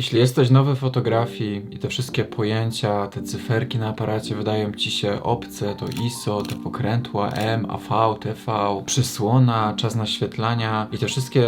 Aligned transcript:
Jeśli 0.00 0.18
jesteś 0.18 0.50
nowy 0.50 0.74
w 0.74 0.78
fotografii 0.78 1.66
i 1.70 1.78
te 1.78 1.88
wszystkie 1.88 2.24
pojęcia, 2.24 3.06
te 3.06 3.22
cyferki 3.22 3.78
na 3.78 3.88
aparacie 3.88 4.34
wydają 4.34 4.72
ci 4.72 4.90
się 4.90 5.22
obce, 5.22 5.74
to 5.74 5.86
ISO, 6.06 6.42
te 6.42 6.54
pokrętła 6.54 7.30
M, 7.30 7.66
AV, 7.70 8.18
TV, 8.20 8.82
przysłona, 8.86 9.74
czas 9.76 9.94
naświetlania 9.94 10.86
i 10.92 10.98
te 10.98 11.06
wszystkie 11.06 11.46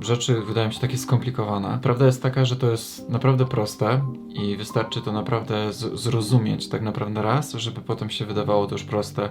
rzeczy 0.00 0.40
wydają 0.40 0.70
się 0.70 0.80
takie 0.80 0.98
skomplikowane. 0.98 1.78
Prawda 1.82 2.06
jest 2.06 2.22
taka, 2.22 2.44
że 2.44 2.56
to 2.56 2.70
jest 2.70 3.08
naprawdę 3.08 3.44
proste 3.44 4.00
i 4.34 4.56
wystarczy 4.56 5.00
to 5.00 5.12
naprawdę 5.12 5.72
zrozumieć 5.72 6.68
tak 6.68 6.82
naprawdę 6.82 7.22
raz, 7.22 7.52
żeby 7.52 7.80
potem 7.80 8.10
się 8.10 8.26
wydawało 8.26 8.66
to 8.66 8.74
już 8.74 8.84
proste 8.84 9.28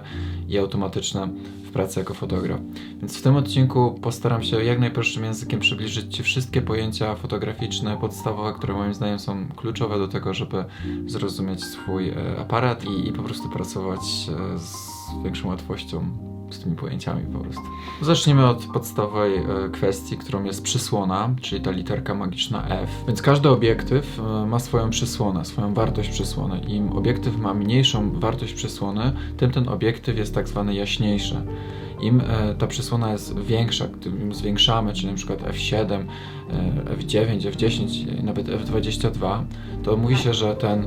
i 0.48 0.58
automatyczne 0.58 1.28
w 1.64 1.70
pracy 1.72 2.00
jako 2.00 2.14
fotograf. 2.14 2.60
Więc 3.00 3.18
w 3.18 3.22
tym 3.22 3.36
odcinku 3.36 3.98
postaram 4.02 4.42
się 4.42 4.64
jak 4.64 4.80
najprostszym 4.80 5.24
językiem 5.24 5.60
przybliżyć 5.60 6.16
Ci 6.16 6.22
wszystkie 6.22 6.62
pojęcia 6.62 7.14
fotograficzne, 7.14 7.96
podstawowe, 7.96 8.52
które 8.64 8.78
moim 8.78 8.94
zdaniem 8.94 9.18
są 9.18 9.48
kluczowe 9.56 9.98
do 9.98 10.08
tego, 10.08 10.34
żeby 10.34 10.64
zrozumieć 11.06 11.64
swój 11.64 12.08
e, 12.08 12.14
aparat 12.40 12.84
i, 12.84 13.08
i 13.08 13.12
po 13.12 13.22
prostu 13.22 13.48
pracować 13.48 14.00
e, 14.00 14.58
z 14.58 14.76
większą 15.24 15.48
łatwością 15.48 16.33
z 16.50 16.58
tymi 16.58 16.76
pojęciami 16.76 17.22
po 17.32 17.38
prostu. 17.38 17.62
Zacznijmy 18.02 18.46
od 18.46 18.66
podstawowej 18.66 19.36
e, 19.36 19.44
kwestii, 19.72 20.16
którą 20.16 20.44
jest 20.44 20.62
przysłona, 20.62 21.34
czyli 21.40 21.62
ta 21.62 21.70
literka 21.70 22.14
magiczna 22.14 22.68
F. 22.68 22.90
Więc 23.06 23.22
każdy 23.22 23.48
obiektyw 23.48 24.18
e, 24.18 24.46
ma 24.46 24.58
swoją 24.58 24.90
przysłonę, 24.90 25.44
swoją 25.44 25.74
wartość 25.74 26.08
przysłony. 26.08 26.58
Im 26.58 26.92
obiektyw 26.92 27.36
ma 27.38 27.54
mniejszą 27.54 28.20
wartość 28.20 28.52
przysłony, 28.52 29.12
tym 29.36 29.50
ten 29.50 29.68
obiektyw 29.68 30.18
jest 30.18 30.34
tak 30.34 30.48
zwany 30.48 30.74
jaśniejszy. 30.74 31.36
Im 32.00 32.20
e, 32.20 32.54
ta 32.54 32.66
przysłona 32.66 33.12
jest 33.12 33.38
większa, 33.38 33.84
im 34.06 34.34
zwiększamy, 34.34 34.92
czyli 34.92 35.08
na 35.08 35.14
przykład 35.14 35.42
F7, 35.42 35.92
e, 35.92 36.04
F9, 36.96 37.40
F10, 37.40 38.22
nawet 38.22 38.46
F22, 38.46 39.42
to 39.82 39.96
mówi 39.96 40.16
się, 40.16 40.34
że 40.34 40.56
ten, 40.56 40.86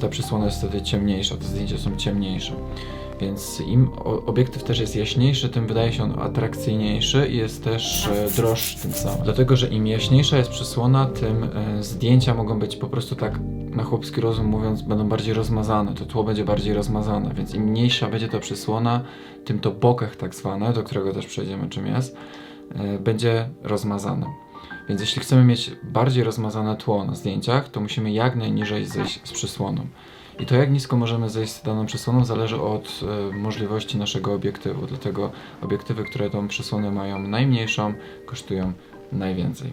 ta 0.00 0.08
przysłona 0.08 0.44
jest 0.44 0.58
wtedy 0.58 0.82
ciemniejsza, 0.82 1.36
te 1.36 1.44
zdjęcia 1.44 1.78
są 1.78 1.96
ciemniejsze. 1.96 2.52
Więc 3.20 3.60
im 3.60 3.90
obiektyw 4.26 4.64
też 4.64 4.78
jest 4.78 4.96
jaśniejszy, 4.96 5.48
tym 5.48 5.66
wydaje 5.66 5.92
się 5.92 6.02
on 6.02 6.20
atrakcyjniejszy 6.20 7.28
i 7.28 7.36
jest 7.36 7.64
też 7.64 8.08
e, 8.08 8.30
droższy 8.36 8.78
tym 8.78 8.92
samym. 8.92 9.24
Dlatego, 9.24 9.56
że 9.56 9.68
im 9.68 9.86
jaśniejsza 9.86 10.36
jest 10.38 10.50
przysłona, 10.50 11.06
tym 11.06 11.44
e, 11.44 11.82
zdjęcia 11.82 12.34
mogą 12.34 12.58
być 12.58 12.76
po 12.76 12.88
prostu 12.88 13.16
tak 13.16 13.40
na 13.70 13.82
chłopski 13.82 14.20
rozum 14.20 14.46
mówiąc, 14.46 14.82
będą 14.82 15.08
bardziej 15.08 15.34
rozmazane, 15.34 15.94
to 15.94 16.06
tło 16.06 16.24
będzie 16.24 16.44
bardziej 16.44 16.74
rozmazane, 16.74 17.34
więc 17.34 17.54
im 17.54 17.62
mniejsza 17.62 18.08
będzie 18.08 18.28
ta 18.28 18.38
przysłona, 18.38 19.00
tym 19.44 19.58
to 19.58 19.70
bokeh 19.70 20.16
tak 20.16 20.34
zwane, 20.34 20.72
do 20.72 20.82
którego 20.82 21.12
też 21.12 21.26
przejdziemy 21.26 21.68
czym 21.68 21.86
jest, 21.86 22.16
e, 22.74 22.98
będzie 22.98 23.48
rozmazane. 23.62 24.26
Więc 24.88 25.00
jeśli 25.00 25.22
chcemy 25.22 25.44
mieć 25.44 25.70
bardziej 25.82 26.24
rozmazane 26.24 26.76
tło 26.76 27.04
na 27.04 27.14
zdjęciach, 27.14 27.68
to 27.68 27.80
musimy 27.80 28.12
jak 28.12 28.36
najniżej 28.36 28.86
zejść 28.86 29.20
z 29.24 29.32
przysłoną. 29.32 29.86
I 30.40 30.46
to 30.46 30.54
jak 30.54 30.70
nisko 30.70 30.96
możemy 30.96 31.30
zejść 31.30 31.52
z 31.52 31.62
daną 31.62 31.86
przysłoną 31.86 32.24
zależy 32.24 32.60
od 32.60 33.00
e, 33.32 33.36
możliwości 33.36 33.98
naszego 33.98 34.34
obiektywu. 34.34 34.86
Dlatego 34.86 35.30
obiektywy, 35.62 36.04
które 36.04 36.30
tą 36.30 36.48
przysłonę 36.48 36.90
mają 36.90 37.18
najmniejszą, 37.18 37.94
kosztują 38.26 38.72
najwięcej. 39.12 39.72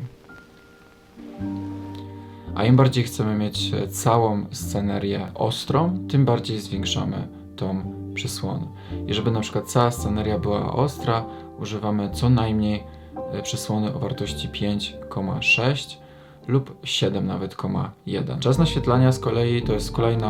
A 2.55 2.63
im 2.65 2.75
bardziej 2.75 3.03
chcemy 3.03 3.35
mieć 3.35 3.73
e, 3.73 3.87
całą 3.87 4.45
scenerię 4.51 5.31
ostrą, 5.35 6.07
tym 6.09 6.25
bardziej 6.25 6.59
zwiększamy 6.59 7.27
tą 7.55 7.93
przysłonę. 8.13 8.67
I 9.07 9.13
żeby 9.13 9.31
na 9.31 9.39
przykład 9.39 9.71
cała 9.71 9.91
sceneria 9.91 10.39
była 10.39 10.73
ostra, 10.73 11.25
używamy 11.59 12.09
co 12.13 12.29
najmniej 12.29 12.83
e, 13.31 13.41
przysłony 13.41 13.93
o 13.93 13.99
wartości 13.99 14.49
5,6 14.49 16.04
lub 16.47 16.75
7 16.83 17.27
nawet, 17.27 17.55
1. 18.05 18.39
Czas 18.39 18.57
naświetlania 18.57 19.11
z 19.11 19.19
kolei 19.19 19.61
to 19.61 19.73
jest 19.73 19.91
kolejny 19.91 20.27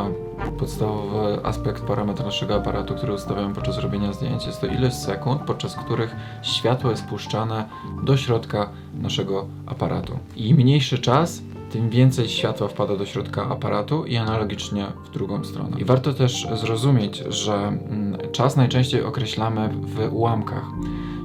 podstawowy 0.60 1.40
aspekt 1.44 1.84
parametr 1.84 2.24
naszego 2.24 2.56
aparatu, 2.56 2.96
który 2.96 3.14
ustawiamy 3.14 3.56
podczas 3.56 3.78
robienia 3.78 4.14
zdjęć. 4.14 4.46
Jest 4.46 4.62
to 4.62 4.68
ilość 4.68 4.96
sekund, 4.96 5.42
podczas 5.42 5.76
których 5.76 6.16
światło 6.42 6.92
jest 6.92 7.06
puszczane 7.06 7.70
do 8.04 8.18
środka 8.18 8.70
naszego 9.02 9.46
aparatu. 9.66 10.20
I 10.36 10.54
mniejszy 10.54 11.00
czas, 11.00 11.42
tym 11.72 11.90
więcej 11.90 12.30
światła 12.30 12.68
wpada 12.68 12.96
do 12.96 13.06
środka 13.06 13.50
aparatu 13.50 14.06
i 14.06 14.18
analogicznie 14.18 14.86
w 15.06 15.10
drugą 15.10 15.44
stronę. 15.44 15.80
I 15.80 15.86
warto 15.86 16.14
też 16.14 16.48
zrozumieć, 16.54 17.18
że 17.18 17.56
mm, 17.56 18.18
czas 18.32 18.56
najczęściej 18.56 19.04
określamy 19.04 19.70
w 19.70 20.14
ułamkach, 20.14 20.66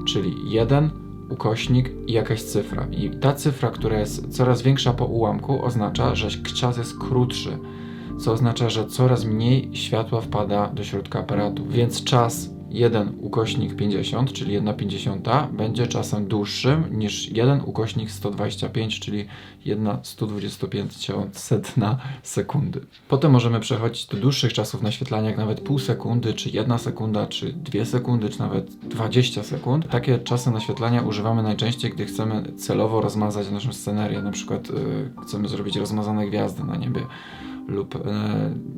czyli 0.06 0.50
1 0.50 1.09
ukośnik 1.30 1.90
i 2.06 2.12
jakaś 2.12 2.42
cyfra. 2.42 2.86
I 2.92 3.10
ta 3.10 3.32
cyfra, 3.32 3.70
która 3.70 3.98
jest 3.98 4.36
coraz 4.36 4.62
większa 4.62 4.92
po 4.92 5.04
ułamku, 5.04 5.64
oznacza, 5.64 6.14
że 6.14 6.30
czas 6.30 6.78
jest 6.78 6.98
krótszy, 6.98 7.58
co 8.20 8.32
oznacza, 8.32 8.70
że 8.70 8.86
coraz 8.86 9.24
mniej 9.24 9.70
światła 9.72 10.20
wpada 10.20 10.66
do 10.66 10.84
środka 10.84 11.18
aparatu. 11.18 11.66
Więc 11.66 12.04
czas 12.04 12.50
1 12.70 13.12
ukośnik 13.20 13.76
50, 13.76 14.32
czyli 14.32 14.60
1,50 14.60 15.52
będzie 15.52 15.86
czasem 15.86 16.26
dłuższym 16.26 16.84
niż 16.98 17.32
1 17.32 17.60
ukośnik 17.60 18.10
125, 18.10 19.00
czyli 19.00 19.26
1,125 19.64 21.10
setna 21.32 21.98
sekundy. 22.22 22.80
Potem 23.08 23.32
możemy 23.32 23.60
przechodzić 23.60 24.06
do 24.06 24.16
dłuższych 24.16 24.52
czasów 24.52 24.82
naświetlania, 24.82 25.28
jak 25.28 25.38
nawet 25.38 25.60
pół 25.60 25.78
sekundy, 25.78 26.34
czy 26.34 26.50
1 26.50 26.78
sekunda, 26.78 27.26
czy 27.26 27.52
2 27.52 27.84
sekundy, 27.84 28.28
czy 28.28 28.38
nawet 28.38 28.74
20 28.74 29.42
sekund. 29.42 29.88
Takie 29.88 30.18
czasy 30.18 30.50
naświetlania 30.50 31.02
używamy 31.02 31.42
najczęściej, 31.42 31.90
gdy 31.90 32.06
chcemy 32.06 32.52
celowo 32.56 33.00
rozmazać 33.00 33.50
naszą 33.50 33.72
scenerię. 33.72 34.22
Na 34.22 34.30
przykład 34.30 34.70
y, 34.70 34.72
chcemy 35.22 35.48
zrobić 35.48 35.76
rozmazane 35.76 36.26
gwiazdy 36.26 36.64
na 36.64 36.76
niebie 36.76 37.00
lub 37.70 37.96
e, 37.96 38.00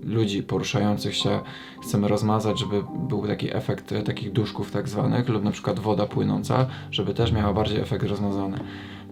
ludzi 0.04 0.42
poruszających 0.42 1.16
się 1.16 1.40
chcemy 1.82 2.08
rozmazać, 2.08 2.60
żeby 2.60 2.82
był 3.08 3.26
taki 3.26 3.56
efekt 3.56 3.92
e, 3.92 4.02
takich 4.02 4.32
duszków 4.32 4.70
tak 4.70 4.88
zwanych, 4.88 5.28
lub 5.28 5.44
na 5.44 5.50
przykład 5.50 5.78
woda 5.78 6.06
płynąca, 6.06 6.66
żeby 6.90 7.14
też 7.14 7.32
miała 7.32 7.52
bardziej 7.52 7.80
efekt 7.80 8.04
rozmazany. 8.04 8.58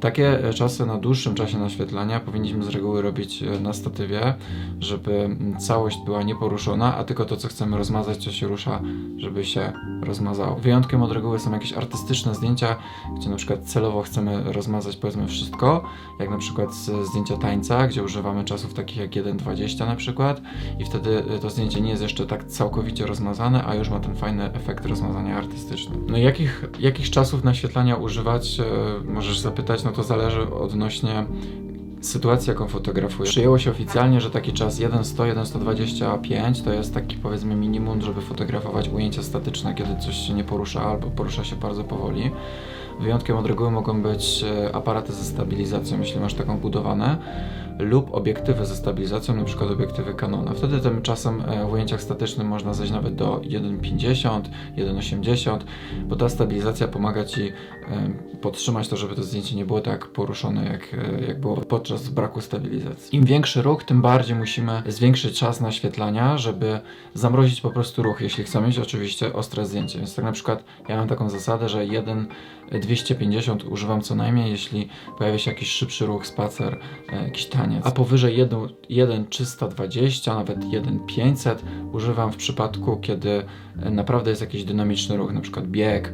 Takie 0.00 0.44
e, 0.48 0.54
czasy 0.54 0.86
na 0.86 0.98
dłuższym 0.98 1.34
czasie 1.34 1.58
naświetlania 1.58 2.20
powinniśmy 2.20 2.64
z 2.64 2.68
reguły 2.68 3.02
robić 3.02 3.42
e, 3.42 3.60
na 3.60 3.72
statywie, 3.72 4.34
żeby 4.80 5.36
całość 5.58 5.98
była 6.04 6.22
nieporuszona, 6.22 6.96
a 6.96 7.04
tylko 7.04 7.24
to, 7.24 7.36
co 7.36 7.48
chcemy 7.48 7.76
rozmazać, 7.76 8.24
co 8.24 8.32
się 8.32 8.46
rusza, 8.46 8.80
żeby 9.16 9.44
się 9.44 9.72
rozmazało. 10.02 10.56
Wyjątkiem 10.56 11.02
od 11.02 11.12
reguły 11.12 11.38
są 11.38 11.52
jakieś 11.52 11.72
artystyczne 11.72 12.34
zdjęcia, 12.34 12.76
gdzie 13.16 13.28
na 13.28 13.36
przykład 13.36 13.64
celowo 13.64 14.02
chcemy 14.02 14.52
rozmazać 14.52 14.96
powiedzmy 14.96 15.26
wszystko, 15.26 15.84
jak 16.20 16.30
na 16.30 16.38
przykład 16.38 16.74
zdjęcia 17.10 17.36
tańca, 17.36 17.86
gdzie 17.86 18.04
używamy 18.04 18.44
czasów 18.44 18.74
takich 18.74 18.96
jak 18.96 19.10
1.20 19.10 19.86
na 19.86 19.96
przykład 19.96 20.40
i 20.78 20.84
wtedy 20.84 21.24
e, 21.36 21.38
to 21.38 21.50
zdjęcie 21.50 21.80
nie 21.80 21.90
jest 21.90 22.02
jeszcze 22.02 22.26
tak 22.26 22.44
całkowicie 22.44 23.06
rozmazane, 23.06 23.64
a 23.66 23.74
już 23.74 23.88
ma 23.88 24.00
ten 24.00 24.16
fajny 24.16 24.52
efekt 24.52 24.86
rozmazania 24.86 25.36
artystyczny. 25.36 25.96
No 26.08 26.18
jakich, 26.18 26.64
jakich 26.80 27.10
czasów 27.10 27.44
naświetlania 27.44 27.96
używać, 27.96 28.60
możesz 29.04 29.38
zapytać, 29.38 29.84
no 29.90 29.96
to 29.96 30.02
zależy 30.02 30.54
odnośnie 30.54 31.24
sytuacji, 32.00 32.50
jaką 32.50 32.68
fotografuję. 32.68 33.30
Przyjęło 33.30 33.58
się 33.58 33.70
oficjalnie, 33.70 34.20
że 34.20 34.30
taki 34.30 34.52
czas 34.52 34.80
1.100, 34.80 35.34
1.125 35.34 36.64
to 36.64 36.72
jest 36.72 36.94
taki 36.94 37.16
powiedzmy 37.16 37.54
minimum, 37.54 38.02
żeby 38.02 38.20
fotografować 38.20 38.88
ujęcia 38.88 39.22
statyczne, 39.22 39.74
kiedy 39.74 39.96
coś 39.96 40.16
się 40.16 40.34
nie 40.34 40.44
porusza 40.44 40.82
albo 40.82 41.06
porusza 41.06 41.44
się 41.44 41.56
bardzo 41.56 41.84
powoli. 41.84 42.30
Wyjątkiem 43.00 43.36
od 43.36 43.46
reguły 43.46 43.70
mogą 43.70 44.02
być 44.02 44.44
e, 44.44 44.74
aparaty 44.74 45.12
ze 45.12 45.24
stabilizacją, 45.24 46.00
jeśli 46.00 46.20
masz 46.20 46.34
taką 46.34 46.58
budowane, 46.58 47.16
lub 47.82 48.14
obiektywy 48.14 48.66
ze 48.66 48.76
stabilizacją, 48.76 49.34
na 49.34 49.44
przykład 49.44 49.70
obiektywy 49.70 50.14
Canona. 50.14 50.54
Wtedy 50.54 50.80
tym 50.80 51.02
czasem 51.02 51.40
e, 51.40 51.66
w 51.66 51.72
ujęciach 51.72 52.02
statycznych 52.02 52.46
można 52.46 52.74
zejść 52.74 52.92
nawet 52.92 53.14
do 53.14 53.36
1,50, 53.36 54.42
1,80, 54.76 55.58
bo 56.04 56.16
ta 56.16 56.28
stabilizacja 56.28 56.88
pomaga 56.88 57.24
Ci 57.24 57.42
e, 57.42 57.52
podtrzymać 58.40 58.88
to, 58.88 58.96
żeby 58.96 59.14
to 59.14 59.22
zdjęcie 59.22 59.56
nie 59.56 59.64
było 59.64 59.80
tak 59.80 60.06
poruszone, 60.06 60.64
jak, 60.64 60.94
e, 60.94 61.26
jak 61.26 61.40
było 61.40 61.56
podczas 61.56 62.08
braku 62.08 62.40
stabilizacji. 62.40 63.18
Im 63.18 63.24
większy 63.24 63.62
ruch, 63.62 63.84
tym 63.84 64.02
bardziej 64.02 64.36
musimy 64.36 64.82
zwiększyć 64.86 65.38
czas 65.38 65.60
naświetlania, 65.60 66.38
żeby 66.38 66.80
zamrozić 67.14 67.60
po 67.60 67.70
prostu 67.70 68.02
ruch, 68.02 68.20
jeśli 68.20 68.44
chcemy 68.44 68.66
mieć 68.66 68.78
oczywiście 68.78 69.32
ostre 69.32 69.66
zdjęcie. 69.66 69.98
Więc 69.98 70.14
tak 70.14 70.24
na 70.24 70.32
przykład 70.32 70.64
ja 70.88 70.96
mam 70.96 71.08
taką 71.08 71.30
zasadę, 71.30 71.68
że 71.68 71.86
1,250 71.86 73.64
używam 73.64 74.00
co 74.00 74.14
najmniej, 74.14 74.50
jeśli 74.50 74.88
pojawia 75.18 75.38
się 75.38 75.50
jakiś 75.50 75.68
szybszy 75.68 76.06
ruch, 76.06 76.26
spacer, 76.26 76.78
jakiś 77.24 77.46
taniec. 77.70 77.86
A 77.86 77.90
powyżej 77.90 78.36
1 78.36 78.68
1,320, 78.88 80.34
nawet 80.34 80.64
1,500 80.64 81.62
używam 81.92 82.32
w 82.32 82.36
przypadku, 82.36 82.96
kiedy 82.96 83.42
e, 83.82 83.90
naprawdę 83.90 84.30
jest 84.30 84.42
jakiś 84.42 84.64
dynamiczny 84.64 85.16
ruch, 85.16 85.32
na 85.32 85.40
przykład 85.40 85.66
bieg, 85.66 86.12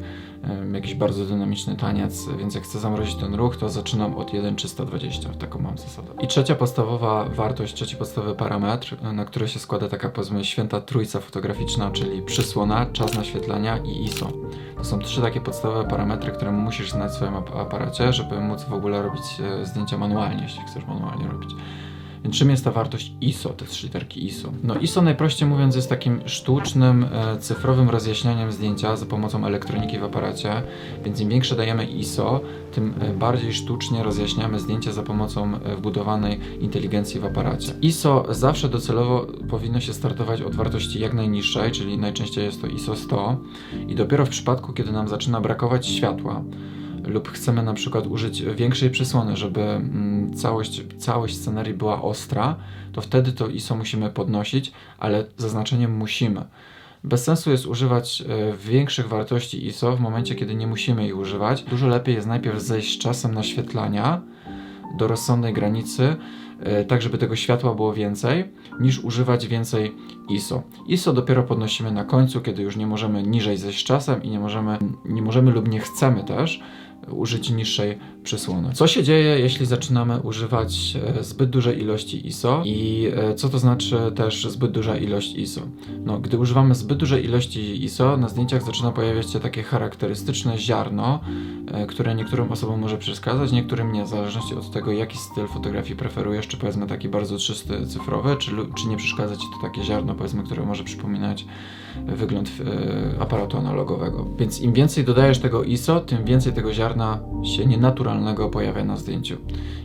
jakiś 0.75 0.95
bardzo 0.95 1.25
dynamiczny 1.25 1.77
taniec, 1.77 2.29
więc 2.39 2.55
jak 2.55 2.65
chcę 2.65 2.79
zamrozić 2.79 3.15
ten 3.15 3.35
ruch, 3.35 3.57
to 3.57 3.69
zaczynam 3.69 4.15
od 4.15 4.33
1,320, 4.33 5.29
taką 5.29 5.59
mam 5.59 5.79
zasadę. 5.79 6.09
I 6.21 6.27
trzecia 6.27 6.55
podstawowa 6.55 7.25
wartość, 7.25 7.75
trzeci 7.75 7.97
podstawowy 7.97 8.35
parametr, 8.35 8.97
e, 9.03 9.13
na 9.13 9.25
który 9.25 9.49
się 9.49 9.59
składa 9.59 9.89
taka 9.89 10.09
powiedzmy 10.09 10.45
święta 10.45 10.81
trójca 10.81 11.21
fotograficzna, 11.21 11.91
czyli 11.91 12.23
przysłona, 12.23 12.87
czas 12.93 13.15
naświetlania 13.15 13.79
i 13.79 14.05
ISO. 14.05 14.29
To 14.79 14.85
są 14.85 14.99
trzy 14.99 15.21
takie 15.21 15.41
podstawowe 15.41 15.89
parametry, 15.89 16.33
które 16.33 16.53
musisz 16.53 16.91
znać 16.91 17.11
w 17.13 17.15
swoim 17.15 17.35
ap- 17.35 17.57
aparacie, 17.57 18.13
żeby 18.13 18.41
móc 18.41 18.65
w 18.65 18.73
ogóle 18.73 19.03
robić 19.03 19.23
e, 19.41 19.67
zdjęcia 19.67 19.99
manualnie, 19.99 20.43
jeśli 20.43 20.63
chcesz 20.63 20.87
manualnie 20.87 21.29
robić. 21.29 21.51
Czym 22.31 22.51
jest 22.51 22.65
ta 22.65 22.71
wartość 22.71 23.13
ISO, 23.21 23.49
te 23.49 23.65
trzy 23.65 23.87
literki 23.87 24.27
ISO? 24.27 24.53
No 24.63 24.75
ISO 24.75 25.03
najprościej 25.03 25.49
mówiąc 25.49 25.77
jest 25.77 25.89
takim 25.89 26.21
sztucznym, 26.27 27.07
e, 27.13 27.39
cyfrowym 27.39 27.91
rozjaśnianiem 27.91 28.53
zdjęcia 28.53 28.97
za 28.97 29.07
pomocą 29.07 29.47
elektroniki 29.47 29.99
w 29.99 30.05
aparacie, 30.05 30.63
więc 31.05 31.21
im 31.21 31.29
większe 31.29 31.57
dajemy 31.57 31.85
ISO, 31.85 32.41
tym 32.73 32.95
e, 33.01 33.13
bardziej 33.13 33.53
sztucznie 33.53 34.03
rozjaśniamy 34.03 34.61
zdjęcie 34.61 34.93
za 34.93 35.03
pomocą 35.03 35.55
e, 35.55 35.77
wbudowanej 35.77 36.41
inteligencji 36.61 37.21
w 37.21 37.25
aparacie. 37.25 37.73
ISO 37.83 38.27
zawsze 38.31 38.69
docelowo 38.69 39.27
powinno 39.51 39.81
się 39.81 39.93
startować 39.93 40.43
od 40.43 40.55
wartości 40.55 41.01
jak 41.01 41.15
najniższej, 41.15 41.73
czyli 41.73 41.99
najczęściej 41.99 42.45
jest 42.45 42.61
to 42.61 42.67
ISO 42.67 42.97
100 42.97 43.37
i 43.89 43.95
dopiero 43.95 44.27
w 44.27 44.29
przypadku, 44.29 44.73
kiedy 44.73 44.93
nam 44.93 45.09
zaczyna 45.09 45.41
brakować 45.41 45.87
światła, 45.87 46.43
lub 47.07 47.29
chcemy 47.29 47.63
na 47.63 47.75
przykład 47.75 48.07
użyć 48.07 48.43
większej 48.43 48.91
przysłony, 48.91 49.37
żeby 49.37 49.61
mm, 49.61 50.35
całość, 50.35 50.83
całość 50.99 51.37
scenerii 51.37 51.75
była 51.75 52.03
ostra, 52.03 52.57
to 52.93 53.01
wtedy 53.01 53.33
to 53.33 53.49
ISO 53.49 53.77
musimy 53.77 54.11
podnosić, 54.11 54.73
ale 54.99 55.27
zaznaczeniem 55.37 55.97
musimy. 55.97 56.45
Bez 57.05 57.25
sensu 57.25 57.51
jest 57.51 57.67
używać 57.67 58.23
e, 58.23 58.57
większych 58.57 59.09
wartości 59.09 59.67
ISO 59.67 59.97
w 59.97 60.01
momencie, 60.01 60.35
kiedy 60.35 60.55
nie 60.55 60.67
musimy 60.67 61.07
ich 61.07 61.19
używać. 61.19 61.63
Dużo 61.63 61.89
lepiej 61.89 62.15
jest 62.15 62.27
najpierw 62.27 62.63
zejść 62.63 62.95
z 62.95 62.99
czasem 62.99 63.35
naświetlania 63.35 64.21
do 64.99 65.09
rozsądnej 65.09 65.53
granicy, 65.53 66.17
e, 66.61 66.85
tak 66.85 67.03
żeby 67.03 67.19
tego 67.19 67.37
światła 67.37 67.75
było 67.75 67.93
więcej, 67.93 68.45
niż 68.81 69.05
używać 69.05 69.47
więcej 69.47 69.95
ISO. 70.29 70.63
ISO 70.87 71.13
dopiero 71.13 71.43
podnosimy 71.43 71.93
na 71.93 72.05
końcu, 72.05 72.41
kiedy 72.41 72.63
już 72.63 72.77
nie 72.77 72.87
możemy 72.87 73.23
niżej 73.23 73.57
zejść 73.57 73.81
z 73.81 73.85
czasem 73.85 74.23
i 74.23 74.31
nie 74.31 74.41
możemy, 74.41 74.79
nie 75.05 75.23
możemy 75.23 75.51
lub 75.51 75.69
nie 75.69 75.81
chcemy 75.81 76.25
też 76.25 76.63
użyć 77.11 77.51
niższej 77.51 77.99
przysłony. 78.23 78.73
Co 78.73 78.87
się 78.87 79.03
dzieje, 79.03 79.41
jeśli 79.41 79.67
zaczynamy 79.67 80.21
używać 80.21 80.97
e, 81.19 81.25
zbyt 81.25 81.51
dużej 81.51 81.81
ilości 81.81 82.27
ISO 82.27 82.63
i 82.65 83.09
e, 83.17 83.35
co 83.35 83.49
to 83.49 83.59
znaczy 83.59 83.99
też 84.15 84.47
zbyt 84.49 84.71
duża 84.71 84.97
ilość 84.97 85.35
ISO? 85.35 85.61
No, 86.05 86.19
gdy 86.19 86.39
używamy 86.39 86.75
zbyt 86.75 86.99
dużej 86.99 87.25
ilości 87.25 87.85
ISO, 87.85 88.17
na 88.17 88.29
zdjęciach 88.29 88.63
zaczyna 88.63 88.93
pojawiać 88.93 89.31
się 89.31 89.41
takie 89.41 89.63
charakterystyczne 89.63 90.59
ziarno, 90.59 91.21
e, 91.67 91.87
które 91.87 92.15
niektórym 92.15 92.53
osobom 92.53 92.81
może 92.81 92.99
przeszkadzać, 92.99 93.53
niektórym 93.53 93.93
nie, 93.93 94.05
w 94.05 94.09
zależności 94.09 94.55
od 94.55 94.71
tego, 94.71 94.93
jaki 94.93 95.19
styl 95.19 95.47
fotografii 95.47 95.97
preferujesz, 95.97 96.47
czy 96.47 96.57
powiedzmy 96.57 96.87
taki 96.87 97.09
bardzo 97.09 97.39
czysty, 97.39 97.87
cyfrowy, 97.87 98.37
czy, 98.37 98.51
czy 98.77 98.89
nie 98.89 98.97
przeszkadza 98.97 99.37
Ci 99.37 99.47
to 99.55 99.69
takie 99.69 99.85
ziarno, 99.85 100.15
powiedzmy, 100.15 100.43
które 100.43 100.67
może 100.67 100.85
przypominać 100.85 101.47
wygląd 102.07 102.51
aparatu 103.21 103.59
analogowego. 103.59 104.27
Więc 104.39 104.61
im 104.61 104.73
więcej 104.73 105.05
dodajesz 105.05 105.39
tego 105.39 105.65
ISO, 105.65 106.01
tym 106.01 106.25
więcej 106.25 106.53
tego 106.53 106.75
ziarna 106.75 107.19
się 107.45 107.67
nienaturalnego 107.67 108.49
pojawia 108.49 108.85
na 108.85 108.97
zdjęciu. 108.97 109.37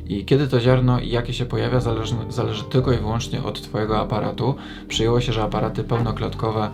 I 0.07 0.25
kiedy 0.25 0.47
to 0.47 0.59
ziarno 0.59 0.99
i 0.99 1.09
jakie 1.09 1.33
się 1.33 1.45
pojawia, 1.45 1.79
zależy, 1.79 2.15
zależy 2.29 2.63
tylko 2.63 2.93
i 2.93 2.97
wyłącznie 2.97 3.43
od 3.43 3.61
Twojego 3.61 3.99
aparatu. 3.99 4.55
Przyjęło 4.87 5.21
się, 5.21 5.33
że 5.33 5.43
aparaty 5.43 5.83
pełnoklatkowe 5.83 6.69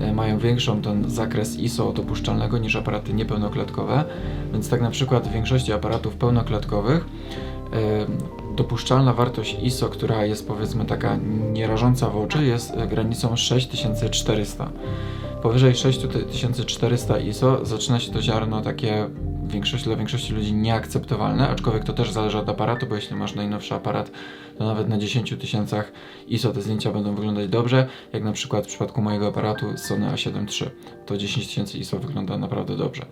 e, 0.00 0.12
mają 0.12 0.38
większą 0.38 0.82
ten 0.82 1.10
zakres 1.10 1.58
ISO 1.58 1.92
dopuszczalnego 1.92 2.58
niż 2.58 2.76
aparaty 2.76 3.14
niepełnoklatkowe, 3.14 4.04
więc 4.52 4.68
tak 4.68 4.80
na 4.80 4.90
przykład 4.90 5.28
w 5.28 5.32
większości 5.32 5.72
aparatów 5.72 6.14
pełnoklatkowych 6.14 7.06
e, 7.72 8.41
dopuszczalna 8.56 9.12
wartość 9.12 9.56
ISO, 9.62 9.88
która 9.88 10.24
jest 10.24 10.48
powiedzmy 10.48 10.84
taka 10.84 11.16
nierażąca 11.52 12.08
w 12.10 12.16
oczy, 12.16 12.44
jest 12.44 12.76
granicą 12.88 13.36
6400. 13.36 14.70
Powyżej 15.42 15.74
6400 15.74 17.18
ISO 17.18 17.64
zaczyna 17.64 18.00
się 18.00 18.12
to 18.12 18.22
ziarno 18.22 18.60
takie 18.60 19.10
większość, 19.44 19.84
dla 19.84 19.96
większości 19.96 20.32
ludzi 20.32 20.54
nieakceptowalne, 20.54 21.48
aczkolwiek 21.48 21.84
to 21.84 21.92
też 21.92 22.10
zależy 22.10 22.38
od 22.38 22.48
aparatu, 22.48 22.86
bo 22.86 22.94
jeśli 22.94 23.16
masz 23.16 23.34
najnowszy 23.34 23.74
aparat, 23.74 24.10
to 24.58 24.64
nawet 24.64 24.88
na 24.88 24.98
10 24.98 25.34
tysiącach 25.40 25.92
ISO 26.28 26.52
te 26.52 26.62
zdjęcia 26.62 26.92
będą 26.92 27.14
wyglądać 27.14 27.48
dobrze, 27.48 27.88
jak 28.12 28.24
na 28.24 28.32
przykład 28.32 28.64
w 28.64 28.68
przypadku 28.68 29.02
mojego 29.02 29.28
aparatu 29.28 29.66
Sony 29.76 30.06
A7 30.06 30.46
III, 30.62 30.70
to 31.06 31.16
10 31.16 31.46
tysięcy 31.46 31.78
ISO 31.78 31.98
wygląda 31.98 32.38
naprawdę 32.38 32.76
dobrze. 32.76 33.06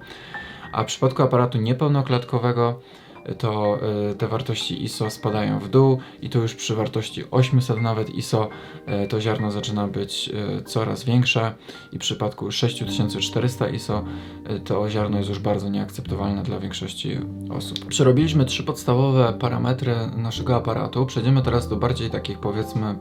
A 0.73 0.83
w 0.83 0.87
przypadku 0.87 1.23
aparatu 1.23 1.59
niepełnoklatkowego 1.59 2.81
to 3.39 3.79
y, 4.11 4.15
te 4.15 4.29
wartości 4.29 4.85
ISO 4.85 5.11
spadają 5.11 5.59
w 5.59 5.69
dół 5.69 5.99
i 6.23 6.31
to 6.31 6.39
już 6.39 6.55
przy 6.55 6.75
wartości 6.75 7.25
800 7.31 7.83
nawet 7.83 8.15
ISO 8.15 8.49
y, 9.05 9.09
to 9.09 9.21
ziarno 9.21 9.51
zaczyna 9.51 9.89
być 9.89 10.31
y, 10.61 10.63
coraz 10.63 11.05
większe 11.05 11.55
i 11.93 11.97
w 11.97 12.01
przypadku 12.01 12.53
6400 12.53 13.69
ISO 13.69 14.05
to 14.65 14.91
ziarno 14.91 15.19
jest 15.19 15.29
już 15.29 15.39
bardzo 15.39 15.69
nieakceptowalne 15.69 16.43
dla 16.43 16.59
większości 16.59 17.19
osób. 17.51 17.87
Przerobiliśmy 17.87 18.45
trzy 18.45 18.65
podstawowe 18.65 19.33
parametry 19.41 19.95
naszego 20.17 20.57
aparatu. 20.57 21.07
Przejdziemy 21.07 21.43
teraz 21.43 21.69
do 21.69 21.77
bardziej 21.77 22.11
takich 22.11 22.39
powiedzmy 22.39 22.99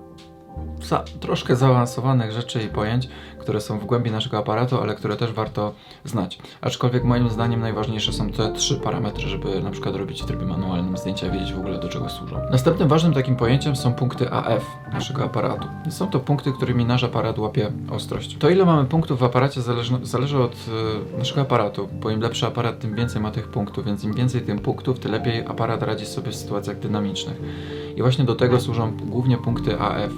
za, 0.82 1.04
troszkę 1.20 1.56
zaawansowanych 1.56 2.32
rzeczy 2.32 2.64
i 2.64 2.68
pojęć, 2.68 3.10
które 3.40 3.62
są 3.62 3.80
w 3.80 3.86
głębi 3.86 4.12
naszego 4.12 4.38
aparatu, 4.38 4.82
ale 4.82 4.96
które 4.96 5.16
też 5.16 5.32
warto 5.32 5.74
znać. 6.06 6.40
Aczkolwiek 6.62 7.04
moim 7.04 7.30
zdaniem 7.30 7.60
najważniejsze 7.60 8.14
są 8.14 8.30
te 8.30 8.54
trzy 8.54 8.76
parametry, 8.76 9.28
żeby 9.28 9.62
na 9.62 9.72
przykład 9.72 9.96
robić 9.96 10.22
w 10.22 10.26
trybie 10.26 10.46
manualnym 10.46 10.98
zdjęcia 10.98 11.30
wiedzieć 11.30 11.54
w 11.54 11.60
ogóle 11.60 11.80
do 11.80 11.90
czego 11.90 12.10
służą. 12.10 12.42
Następnym 12.52 12.88
ważnym 12.88 13.14
takim 13.14 13.36
pojęciem 13.36 13.76
są 13.76 13.94
punkty 13.94 14.32
AF 14.32 14.66
naszego 14.94 15.24
aparatu. 15.24 15.68
Są 15.90 16.08
to 16.08 16.20
punkty, 16.20 16.52
którymi 16.52 16.86
nasz 16.86 17.04
aparat 17.04 17.40
łapie 17.40 17.72
ostrość. 17.92 18.38
To 18.38 18.50
ile 18.50 18.66
mamy 18.66 18.86
punktów 18.86 19.20
w 19.20 19.24
aparacie 19.24 19.62
zależy, 19.62 19.94
zależy 20.04 20.44
od 20.44 20.54
y, 20.54 21.18
naszego 21.18 21.42
aparatu, 21.42 21.90
bo 22.02 22.10
im 22.10 22.22
lepszy 22.22 22.48
aparat, 22.48 22.80
tym 22.80 22.96
więcej 22.96 23.22
ma 23.22 23.32
tych 23.32 23.48
punktów, 23.48 23.86
więc 23.86 24.04
im 24.04 24.14
więcej 24.14 24.42
tych 24.42 24.62
punktów, 24.62 25.00
tym 25.00 25.12
lepiej 25.12 25.46
aparat 25.46 25.84
radzi 25.84 26.06
sobie 26.06 26.32
w 26.32 26.36
sytuacjach 26.36 26.80
dynamicznych. 26.80 27.42
I 27.96 28.02
właśnie 28.02 28.26
do 28.26 28.36
tego 28.36 28.60
służą 28.60 28.98
głównie 28.98 29.38
punkty 29.38 29.80
AF 29.80 30.12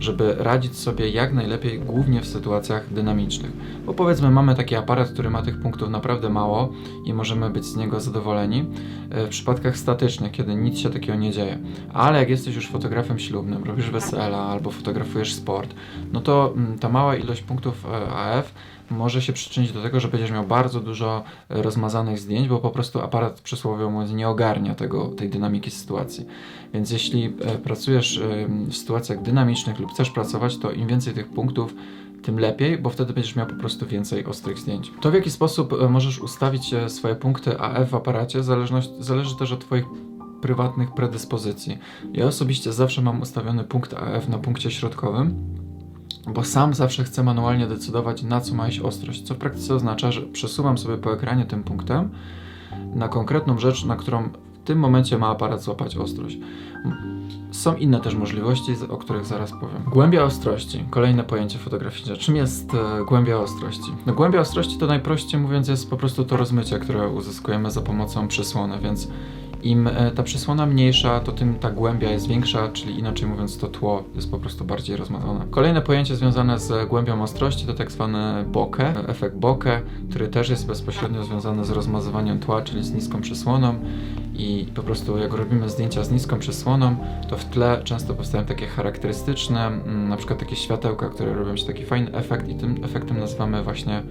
żeby 0.00 0.34
radzić 0.38 0.78
sobie 0.78 1.08
jak 1.08 1.32
najlepiej, 1.32 1.80
głównie 1.80 2.20
w 2.20 2.26
sytuacjach 2.26 2.92
dynamicznych. 2.92 3.52
Bo 3.86 3.94
powiedzmy, 3.94 4.30
mamy 4.30 4.54
taki 4.54 4.76
aparat, 4.76 5.08
który 5.10 5.30
ma 5.30 5.42
tych 5.42 5.60
punktów 5.60 5.90
naprawdę 5.90 6.28
mało 6.28 6.72
i 7.04 7.14
możemy 7.14 7.50
być 7.50 7.64
z 7.64 7.76
niego 7.76 8.00
zadowoleni 8.00 8.64
e, 9.10 9.26
w 9.26 9.28
przypadkach 9.28 9.76
statycznych, 9.76 10.32
kiedy 10.32 10.54
nic 10.54 10.78
się 10.78 10.90
takiego 10.90 11.14
nie 11.14 11.30
dzieje. 11.30 11.58
Ale 11.92 12.18
jak 12.18 12.30
jesteś 12.30 12.54
już 12.54 12.68
fotografem 12.68 13.18
ślubnym, 13.18 13.64
robisz 13.64 13.90
wesela 13.90 14.38
albo 14.38 14.70
fotografujesz 14.70 15.34
sport, 15.34 15.74
no 16.12 16.20
to 16.20 16.52
mm, 16.56 16.78
ta 16.78 16.88
mała 16.88 17.16
ilość 17.16 17.42
punktów 17.42 17.86
e, 17.86 18.08
AF 18.08 18.54
może 18.90 19.22
się 19.22 19.32
przyczynić 19.32 19.72
do 19.72 19.82
tego, 19.82 20.00
że 20.00 20.08
będziesz 20.08 20.30
miał 20.30 20.44
bardzo 20.44 20.80
dużo 20.80 21.24
e, 21.48 21.62
rozmazanych 21.62 22.18
zdjęć, 22.18 22.48
bo 22.48 22.58
po 22.58 22.70
prostu 22.70 23.00
aparat 23.00 23.40
przysłowiowo 23.40 24.04
nie 24.04 24.28
ogarnia 24.28 24.74
tego, 24.74 25.08
tej 25.08 25.30
dynamiki 25.30 25.70
sytuacji. 25.70 26.26
Więc 26.74 26.90
jeśli 26.90 27.24
e, 27.24 27.58
pracujesz 27.58 28.18
e, 28.18 28.46
w 28.48 28.76
sytuacjach 28.76 29.22
dynamicznych 29.22 29.78
lub 29.78 29.92
chcesz 29.92 30.10
pracować, 30.10 30.58
to 30.58 30.70
im 30.70 30.86
więcej 30.86 31.14
tych 31.14 31.28
punktów, 31.28 31.74
tym 32.22 32.38
lepiej, 32.38 32.78
bo 32.78 32.90
wtedy 32.90 33.12
będziesz 33.12 33.36
miał 33.36 33.46
po 33.46 33.54
prostu 33.54 33.86
więcej 33.86 34.24
ostrych 34.24 34.58
zdjęć. 34.58 34.90
To 35.00 35.10
w 35.10 35.14
jaki 35.14 35.30
sposób 35.30 35.74
możesz 35.90 36.18
ustawić 36.18 36.74
swoje 36.88 37.14
punkty 37.14 37.60
AF 37.60 37.90
w 37.90 37.94
aparacie 37.94 38.42
zależność, 38.42 38.90
zależy 38.98 39.36
też 39.36 39.52
od 39.52 39.60
Twoich 39.60 39.84
prywatnych 40.40 40.94
predyspozycji. 40.94 41.78
Ja 42.12 42.26
osobiście 42.26 42.72
zawsze 42.72 43.02
mam 43.02 43.20
ustawiony 43.20 43.64
punkt 43.64 43.94
AF 43.94 44.28
na 44.28 44.38
punkcie 44.38 44.70
środkowym, 44.70 45.34
bo 46.26 46.44
sam 46.44 46.74
zawsze 46.74 47.04
chcę 47.04 47.22
manualnie 47.22 47.66
decydować, 47.66 48.22
na 48.22 48.40
co 48.40 48.54
ma 48.54 48.68
iść 48.68 48.80
ostrość, 48.80 49.22
co 49.22 49.34
w 49.34 49.38
praktyce 49.38 49.74
oznacza, 49.74 50.12
że 50.12 50.22
przesuwam 50.22 50.78
sobie 50.78 50.98
po 50.98 51.12
ekranie 51.12 51.44
tym 51.44 51.64
punktem 51.64 52.10
na 52.94 53.08
konkretną 53.08 53.58
rzecz, 53.58 53.84
na 53.84 53.96
którą 53.96 54.28
w 54.62 54.64
tym 54.64 54.78
momencie 54.78 55.18
ma 55.18 55.28
aparat 55.28 55.62
złapać 55.62 55.96
ostrość. 55.96 56.38
Są 57.50 57.76
inne 57.76 58.00
też 58.00 58.14
możliwości, 58.14 58.72
o 58.88 58.96
których 58.96 59.26
zaraz 59.26 59.50
powiem. 59.50 59.82
Głębia 59.92 60.24
ostrości, 60.24 60.84
kolejne 60.90 61.24
pojęcie 61.24 61.58
fotograficzne. 61.58 62.16
Czym 62.16 62.36
jest 62.36 62.74
e, 62.74 63.04
głębia 63.04 63.38
ostrości? 63.38 63.92
No, 64.06 64.14
głębia 64.14 64.40
ostrości 64.40 64.78
to 64.78 64.86
najprościej 64.86 65.40
mówiąc 65.40 65.68
jest 65.68 65.90
po 65.90 65.96
prostu 65.96 66.24
to 66.24 66.36
rozmycie, 66.36 66.78
które 66.78 67.08
uzyskujemy 67.08 67.70
za 67.70 67.80
pomocą 67.80 68.28
przysłony, 68.28 68.78
więc 68.78 69.08
im 69.62 69.86
e, 69.86 70.10
ta 70.10 70.22
przysłona 70.22 70.66
mniejsza, 70.66 71.20
to 71.20 71.32
tym 71.32 71.54
ta 71.54 71.70
głębia 71.70 72.10
jest 72.10 72.28
większa, 72.28 72.68
czyli 72.68 72.98
inaczej 72.98 73.28
mówiąc 73.28 73.58
to 73.58 73.68
tło 73.68 74.04
jest 74.14 74.30
po 74.30 74.38
prostu 74.38 74.64
bardziej 74.64 74.96
rozmazane. 74.96 75.46
Kolejne 75.50 75.82
pojęcie 75.82 76.16
związane 76.16 76.58
z 76.58 76.88
głębią 76.88 77.22
ostrości 77.22 77.66
to 77.66 77.74
tak 77.74 77.92
zwany 77.92 78.44
bokeh, 78.44 79.08
efekt 79.08 79.36
bokeh, 79.36 79.82
który 80.10 80.28
też 80.28 80.48
jest 80.48 80.66
bezpośrednio 80.66 81.24
związany 81.24 81.64
z 81.64 81.70
rozmazywaniem 81.70 82.38
tła, 82.38 82.62
czyli 82.62 82.84
z 82.84 82.92
niską 82.92 83.20
przysłoną 83.20 83.74
i 84.34 84.66
po 84.74 84.82
prostu 84.82 85.18
jak 85.18 85.32
robimy 85.32 85.68
zdjęcia 85.68 86.04
z 86.04 86.10
niską 86.10 86.38
przysłoną, 86.38 86.96
to 87.28 87.36
w 87.36 87.44
tle 87.44 87.80
często 87.84 88.14
powstają 88.14 88.44
takie 88.44 88.66
charakterystyczne, 88.66 89.66
mm, 89.66 90.08
na 90.08 90.16
przykład 90.16 90.38
takie 90.38 90.56
światełka, 90.56 91.08
które 91.08 91.34
robią 91.34 91.56
się 91.56 91.66
taki 91.66 91.84
fajny 91.84 92.12
efekt 92.12 92.48
i 92.48 92.54
tym 92.54 92.84
efektem 92.84 93.20
nazywamy 93.20 93.62
właśnie 93.62 94.02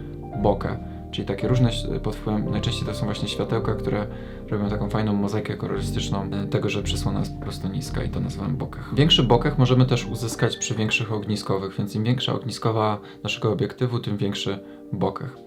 bokeh 0.43 0.94
czyli 1.15 1.27
takie 1.27 1.47
różne 1.47 1.69
pod 2.03 2.15
wpływem, 2.15 2.51
najczęściej 2.51 2.85
to 2.85 2.93
są 2.93 3.05
właśnie 3.05 3.27
światełka, 3.27 3.75
które 3.75 4.07
robią 4.49 4.69
taką 4.69 4.89
fajną 4.89 5.13
mozaikę 5.13 5.57
kolorystyczną 5.57 6.29
e, 6.31 6.47
tego, 6.47 6.69
że 6.69 6.83
przysłona 6.83 7.19
jest 7.19 7.35
po 7.35 7.41
prostu 7.41 7.67
niska 7.67 8.03
i 8.03 8.09
to 8.09 8.19
nazywam 8.19 8.57
bokach. 8.57 8.95
Większy 8.95 9.23
bokach 9.23 9.57
możemy 9.57 9.85
też 9.85 10.05
uzyskać 10.05 10.57
przy 10.57 10.75
większych 10.75 11.13
ogniskowych, 11.13 11.77
więc 11.77 11.95
im 11.95 12.03
większa 12.03 12.33
ogniskowa 12.33 12.99
naszego 13.23 13.51
obiektywu, 13.51 13.99
tym 13.99 14.17
większy 14.17 14.59
bokach. 14.93 15.37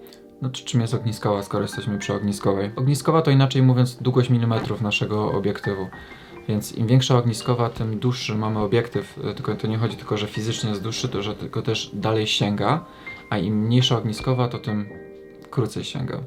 No 0.41 0.49
to 0.49 0.59
czym 0.65 0.81
jest 0.81 0.93
ogniskowa, 0.93 1.43
skoro 1.43 1.63
jesteśmy 1.63 1.97
przy 1.97 2.13
ogniskowej? 2.13 2.71
Ogniskowa 2.75 3.21
to 3.21 3.31
inaczej 3.31 3.61
mówiąc 3.61 3.95
długość 3.95 4.29
milimetrów 4.29 4.81
naszego 4.81 5.31
obiektywu. 5.31 5.87
Więc 6.47 6.75
im 6.77 6.87
większa 6.87 7.17
ogniskowa, 7.17 7.69
tym 7.69 7.99
dłuższy 7.99 8.35
mamy 8.35 8.59
obiektyw. 8.59 9.19
E, 9.23 9.33
Tylko 9.33 9.55
to 9.55 9.67
nie 9.67 9.77
chodzi 9.77 9.97
tylko, 9.97 10.17
że 10.17 10.27
fizycznie 10.27 10.69
jest 10.69 10.83
dłuższy, 10.83 11.09
to 11.09 11.23
że 11.23 11.35
tylko 11.35 11.61
też 11.61 11.91
dalej 11.93 12.27
sięga, 12.27 12.85
a 13.29 13.37
im 13.37 13.55
mniejsza 13.55 13.97
ogniskowa, 13.97 14.47
to 14.47 14.59
tym 14.59 15.08
krócej 15.49 15.83
sięga. 15.83 16.19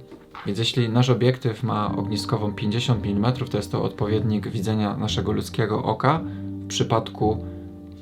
Więc 0.47 0.59
jeśli 0.59 0.89
nasz 0.89 1.11
obiektyw 1.11 1.63
ma 1.63 1.97
ogniskową 1.97 2.53
50 2.53 3.07
mm, 3.07 3.33
to 3.33 3.57
jest 3.57 3.73
to 3.73 3.83
odpowiednik 3.83 4.49
widzenia 4.49 4.97
naszego 4.97 5.33
ludzkiego 5.33 5.83
oka 5.83 6.21
w 6.65 6.67
przypadku 6.67 7.45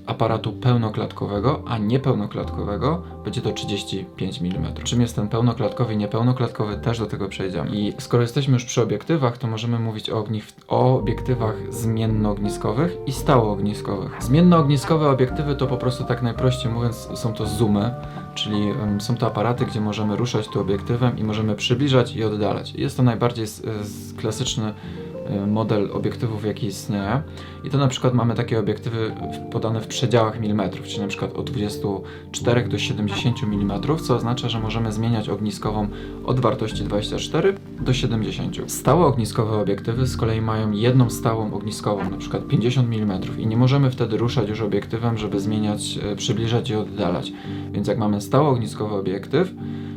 aparatu 0.07 0.53
pełnoklatkowego, 0.53 1.63
a 1.67 1.79
niepełnoklatkowego 1.79 3.03
będzie 3.25 3.41
to 3.41 3.53
35 3.53 4.43
mm. 4.43 4.75
Czym 4.85 5.01
jest 5.01 5.17
ten 5.17 5.29
pełnoklatkowy 5.29 5.95
i 5.95 5.97
niepełnoklatkowy, 5.97 6.77
też 6.77 6.99
do 6.99 7.07
tego 7.07 7.29
przejdziemy. 7.29 7.71
I 7.71 7.93
skoro 7.99 8.23
jesteśmy 8.23 8.55
już 8.55 8.65
przy 8.65 8.83
obiektywach, 8.83 9.39
to 9.39 9.47
możemy 9.47 9.79
mówić 9.79 10.11
o, 10.11 10.23
ogni- 10.23 10.43
o 10.69 10.99
obiektywach 10.99 11.75
zmiennoogniskowych 11.75 12.97
i 13.07 13.13
stałoogniskowych. 13.13 14.17
Zmiennoogniskowe 14.21 15.11
obiektywy 15.11 15.57
to 15.57 15.67
po 15.67 15.77
prostu 15.77 16.05
tak 16.05 16.23
najprościej 16.23 16.73
mówiąc 16.73 17.09
są 17.15 17.33
to 17.33 17.47
zoomy, 17.47 17.95
czyli 18.35 18.73
są 18.99 19.17
to 19.17 19.27
aparaty, 19.27 19.67
gdzie 19.67 19.81
możemy 19.81 20.17
ruszać 20.17 20.49
tu 20.49 20.61
obiektywem 20.61 21.19
i 21.19 21.25
możemy 21.25 21.55
przybliżać 21.55 22.17
i 22.17 22.25
oddalać. 22.25 22.73
Jest 22.75 22.97
to 22.97 23.03
najbardziej 23.03 23.45
s- 23.45 23.63
klasyczny 24.17 24.75
model 25.47 25.91
obiektywów, 25.93 26.45
jaki 26.45 26.67
istnieje. 26.67 27.23
I 27.65 27.71
to 27.71 27.79
na 27.79 27.89
przykład 27.89 28.15
mamy 28.15 28.35
takie 28.35 28.59
obiektywy 28.59 29.15
podane 29.51 29.81
w 29.81 29.87
przedziałach 29.87 30.41
milimetrów, 30.41 30.87
czyli 30.87 31.01
na 31.01 31.09
przykład 31.09 31.33
od 31.33 31.51
24 31.51 32.69
do 32.69 32.79
70 32.79 33.37
mm, 33.43 33.81
co 34.03 34.17
oznacza, 34.17 34.49
że 34.49 34.61
możemy 34.61 34.93
zmieniać 34.93 35.29
ogniskową 35.29 35.89
od 36.25 36.41
wartości 36.41 36.85
24 36.85 37.55
do 37.81 37.93
70. 37.93 38.73
Stałe 38.73 39.07
ogniskowe 39.07 39.59
obiektywy 39.59 40.07
z 40.07 40.17
kolei 40.17 40.41
mają 40.41 40.73
jedną 40.73 41.11
stałą 41.11 41.53
ogniskową, 41.53 42.11
na 42.11 42.17
przykład 42.17 42.47
50 42.47 42.95
mm 42.95 43.21
i 43.39 43.47
nie 43.47 43.57
możemy 43.57 43.91
wtedy 43.91 44.17
ruszać 44.17 44.49
już 44.49 44.61
obiektywem, 44.61 45.19
żeby 45.19 45.41
zmieniać, 45.41 45.99
e, 46.03 46.17
przybliżać 46.17 46.71
i 46.71 46.75
oddalać. 46.75 47.33
Więc 47.73 47.89
jak 47.89 47.99
mamy 47.99 48.21
stały 48.21 48.49
ogniskowy 48.49 48.95
obiektyw, 48.95 49.53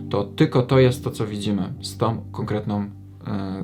to 0.09 0.23
tylko 0.23 0.61
to 0.61 0.79
jest 0.79 1.03
to, 1.03 1.11
co 1.11 1.27
widzimy 1.27 1.73
z 1.81 1.97
tą 1.97 2.21
konkretną 2.31 3.02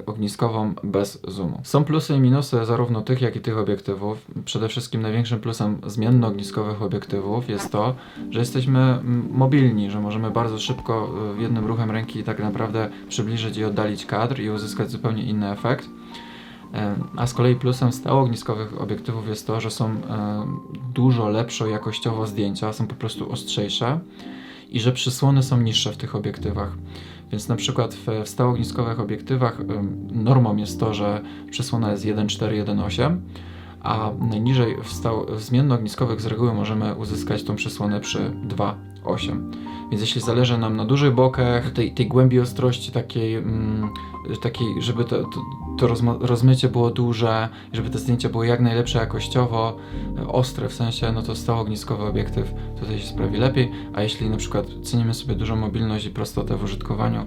ogniskową 0.06 0.74
bez 0.84 1.22
zoomu. 1.28 1.62
Są 1.64 1.84
plusy 1.84 2.16
i 2.16 2.20
minusy 2.20 2.66
zarówno 2.66 3.02
tych, 3.02 3.22
jak 3.22 3.36
i 3.36 3.40
tych 3.40 3.58
obiektywów. 3.58 4.26
Przede 4.46 4.68
wszystkim 4.68 5.02
największym 5.02 5.40
plusem 5.40 5.78
zmiennoogniskowych 5.86 6.82
obiektywów 6.82 7.50
jest 7.50 7.72
to, 7.72 7.96
że 8.30 8.40
jesteśmy 8.40 9.00
mobilni, 9.32 9.92
że 9.92 10.02
możemy 10.02 10.32
bardzo 10.32 10.60
szybko 10.60 11.10
e, 11.38 11.42
jednym 11.42 11.66
ruchem 11.66 11.92
ręki 11.92 12.24
tak 12.24 12.40
naprawdę 12.40 12.90
przybliżyć 13.10 13.58
i 13.58 13.66
oddalić 13.66 14.06
kadr 14.06 14.40
i 14.40 14.50
uzyskać 14.50 14.92
zupełnie 14.92 15.24
inny 15.24 15.52
efekt. 15.52 15.90
E, 16.74 16.96
A 17.18 17.28
z 17.28 17.34
kolei 17.34 17.56
plusem 17.56 17.92
stałoogniskowych 17.92 18.82
obiektywów 18.82 19.28
jest 19.28 19.48
to, 19.48 19.62
że 19.62 19.72
są 19.72 19.86
e, 19.90 19.96
dużo 20.94 21.30
lepsze 21.30 21.70
jakościowo 21.70 22.28
zdjęcia, 22.28 22.74
są 22.74 22.88
po 22.88 22.96
prostu 22.96 23.32
ostrzejsze 23.32 24.00
i 24.70 24.80
że 24.80 24.92
przysłony 24.92 25.44
są 25.44 25.62
niższe 25.62 25.92
w 25.92 25.98
tych 25.98 26.16
obiektywach. 26.16 26.70
Więc 27.32 27.48
na 27.48 27.56
przykład 27.56 27.94
w, 27.94 28.08
w 28.26 28.30
stałoogniskowych 28.30 29.00
obiektywach 29.00 29.62
normą 30.12 30.56
jest 30.56 30.80
to, 30.80 30.94
że 30.94 31.22
przysłona 31.52 31.92
jest 31.92 32.06
1.4, 32.06 32.66
1.8, 32.66 33.18
a 33.82 34.12
najniżej 34.20 34.78
w, 34.84 34.94
stał, 34.94 35.26
w 35.26 35.42
zmiennoogniskowych 35.42 36.22
z 36.22 36.26
reguły 36.26 36.54
możemy 36.54 36.96
uzyskać 36.96 37.44
tą 37.44 37.56
przysłonę 37.56 38.00
przy 38.00 38.32
2.8. 39.04 39.52
Więc 39.90 40.02
jeśli 40.02 40.22
zależy 40.22 40.58
nam 40.58 40.76
na 40.76 40.86
dużych 40.86 41.14
bokach, 41.14 41.72
tej, 41.72 41.92
tej 41.92 42.08
głębi 42.08 42.40
ostrości 42.40 42.92
takiej, 42.92 43.36
mm, 43.36 43.90
takiej 44.42 44.68
żeby 44.80 45.04
to, 45.04 45.24
to, 45.24 45.42
to 45.80 45.88
rozmycie 46.20 46.70
było 46.70 46.90
duże, 46.90 47.50
żeby 47.74 47.90
te 47.90 48.00
zdjęcia 48.00 48.30
były 48.30 48.48
jak 48.48 48.60
najlepsze 48.60 49.00
jakościowo, 49.00 49.78
e, 50.18 50.28
ostre 50.28 50.70
w 50.70 50.74
sensie, 50.74 51.12
no 51.12 51.22
to 51.22 51.36
stałoogniskowy 51.36 52.04
obiektyw 52.04 52.54
tutaj 52.80 53.00
się 53.00 53.08
sprawi 53.08 53.38
lepiej, 53.38 53.72
a 53.94 54.02
jeśli 54.02 54.30
na 54.30 54.38
przykład 54.38 54.66
cenimy 54.84 55.14
sobie 55.14 55.36
dużą 55.36 55.56
mobilność 55.56 56.06
i 56.06 56.10
prostotę 56.10 56.58
w 56.58 56.64
użytkowaniu, 56.64 57.26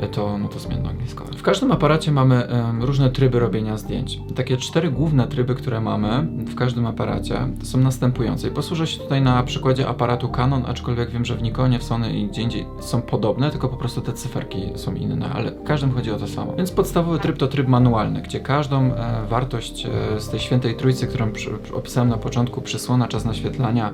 e, 0.00 0.08
to, 0.08 0.38
no 0.38 0.48
to 0.48 0.58
zmiennoogniskowe. 0.58 1.32
W 1.32 1.42
każdym 1.42 1.72
aparacie 1.72 2.12
mamy 2.12 2.48
różne 2.80 3.10
tryby 3.10 3.38
robienia 3.38 3.78
zdjęć. 3.78 4.20
Takie 4.34 4.56
cztery 4.56 4.90
główne 4.90 5.28
tryby, 5.28 5.54
które 5.54 5.80
mamy 5.80 6.28
w 6.46 6.54
każdym 6.54 6.86
aparacie, 6.86 7.48
to 7.60 7.66
są 7.66 7.78
następujące. 7.78 8.48
I 8.48 8.50
posłużę 8.50 8.86
się 8.86 9.00
tutaj 9.00 9.22
na 9.22 9.42
przykładzie 9.42 9.88
aparatu 9.88 10.28
Canon, 10.28 10.62
aczkolwiek 10.66 11.05
wiem, 11.08 11.24
że 11.24 11.34
w 11.36 11.42
Nikonie, 11.42 11.78
w 11.78 11.82
Sony 11.82 12.12
i 12.18 12.26
gdzie 12.26 12.42
indziej 12.42 12.66
są 12.80 13.02
podobne, 13.02 13.50
tylko 13.50 13.68
po 13.68 13.76
prostu 13.76 14.00
te 14.00 14.12
cyferki 14.12 14.62
są 14.74 14.94
inne, 14.94 15.30
ale 15.30 15.52
każdym 15.52 15.92
chodzi 15.92 16.10
o 16.10 16.16
to 16.18 16.26
samo. 16.28 16.52
Więc 16.56 16.70
podstawowy 16.72 17.18
tryb 17.18 17.36
to 17.36 17.46
tryb 17.46 17.68
manualny, 17.68 18.22
gdzie 18.22 18.40
każdą 18.40 18.94
e, 18.94 19.26
wartość 19.28 19.86
e, 19.86 20.20
z 20.20 20.28
tej 20.28 20.40
świętej 20.40 20.74
trójcy, 20.76 21.06
którą 21.06 21.32
przy- 21.32 21.50
opisałem 21.74 22.08
na 22.08 22.16
początku, 22.18 22.60
przysłona, 22.60 23.08
czas 23.08 23.24
naświetlania 23.24 23.92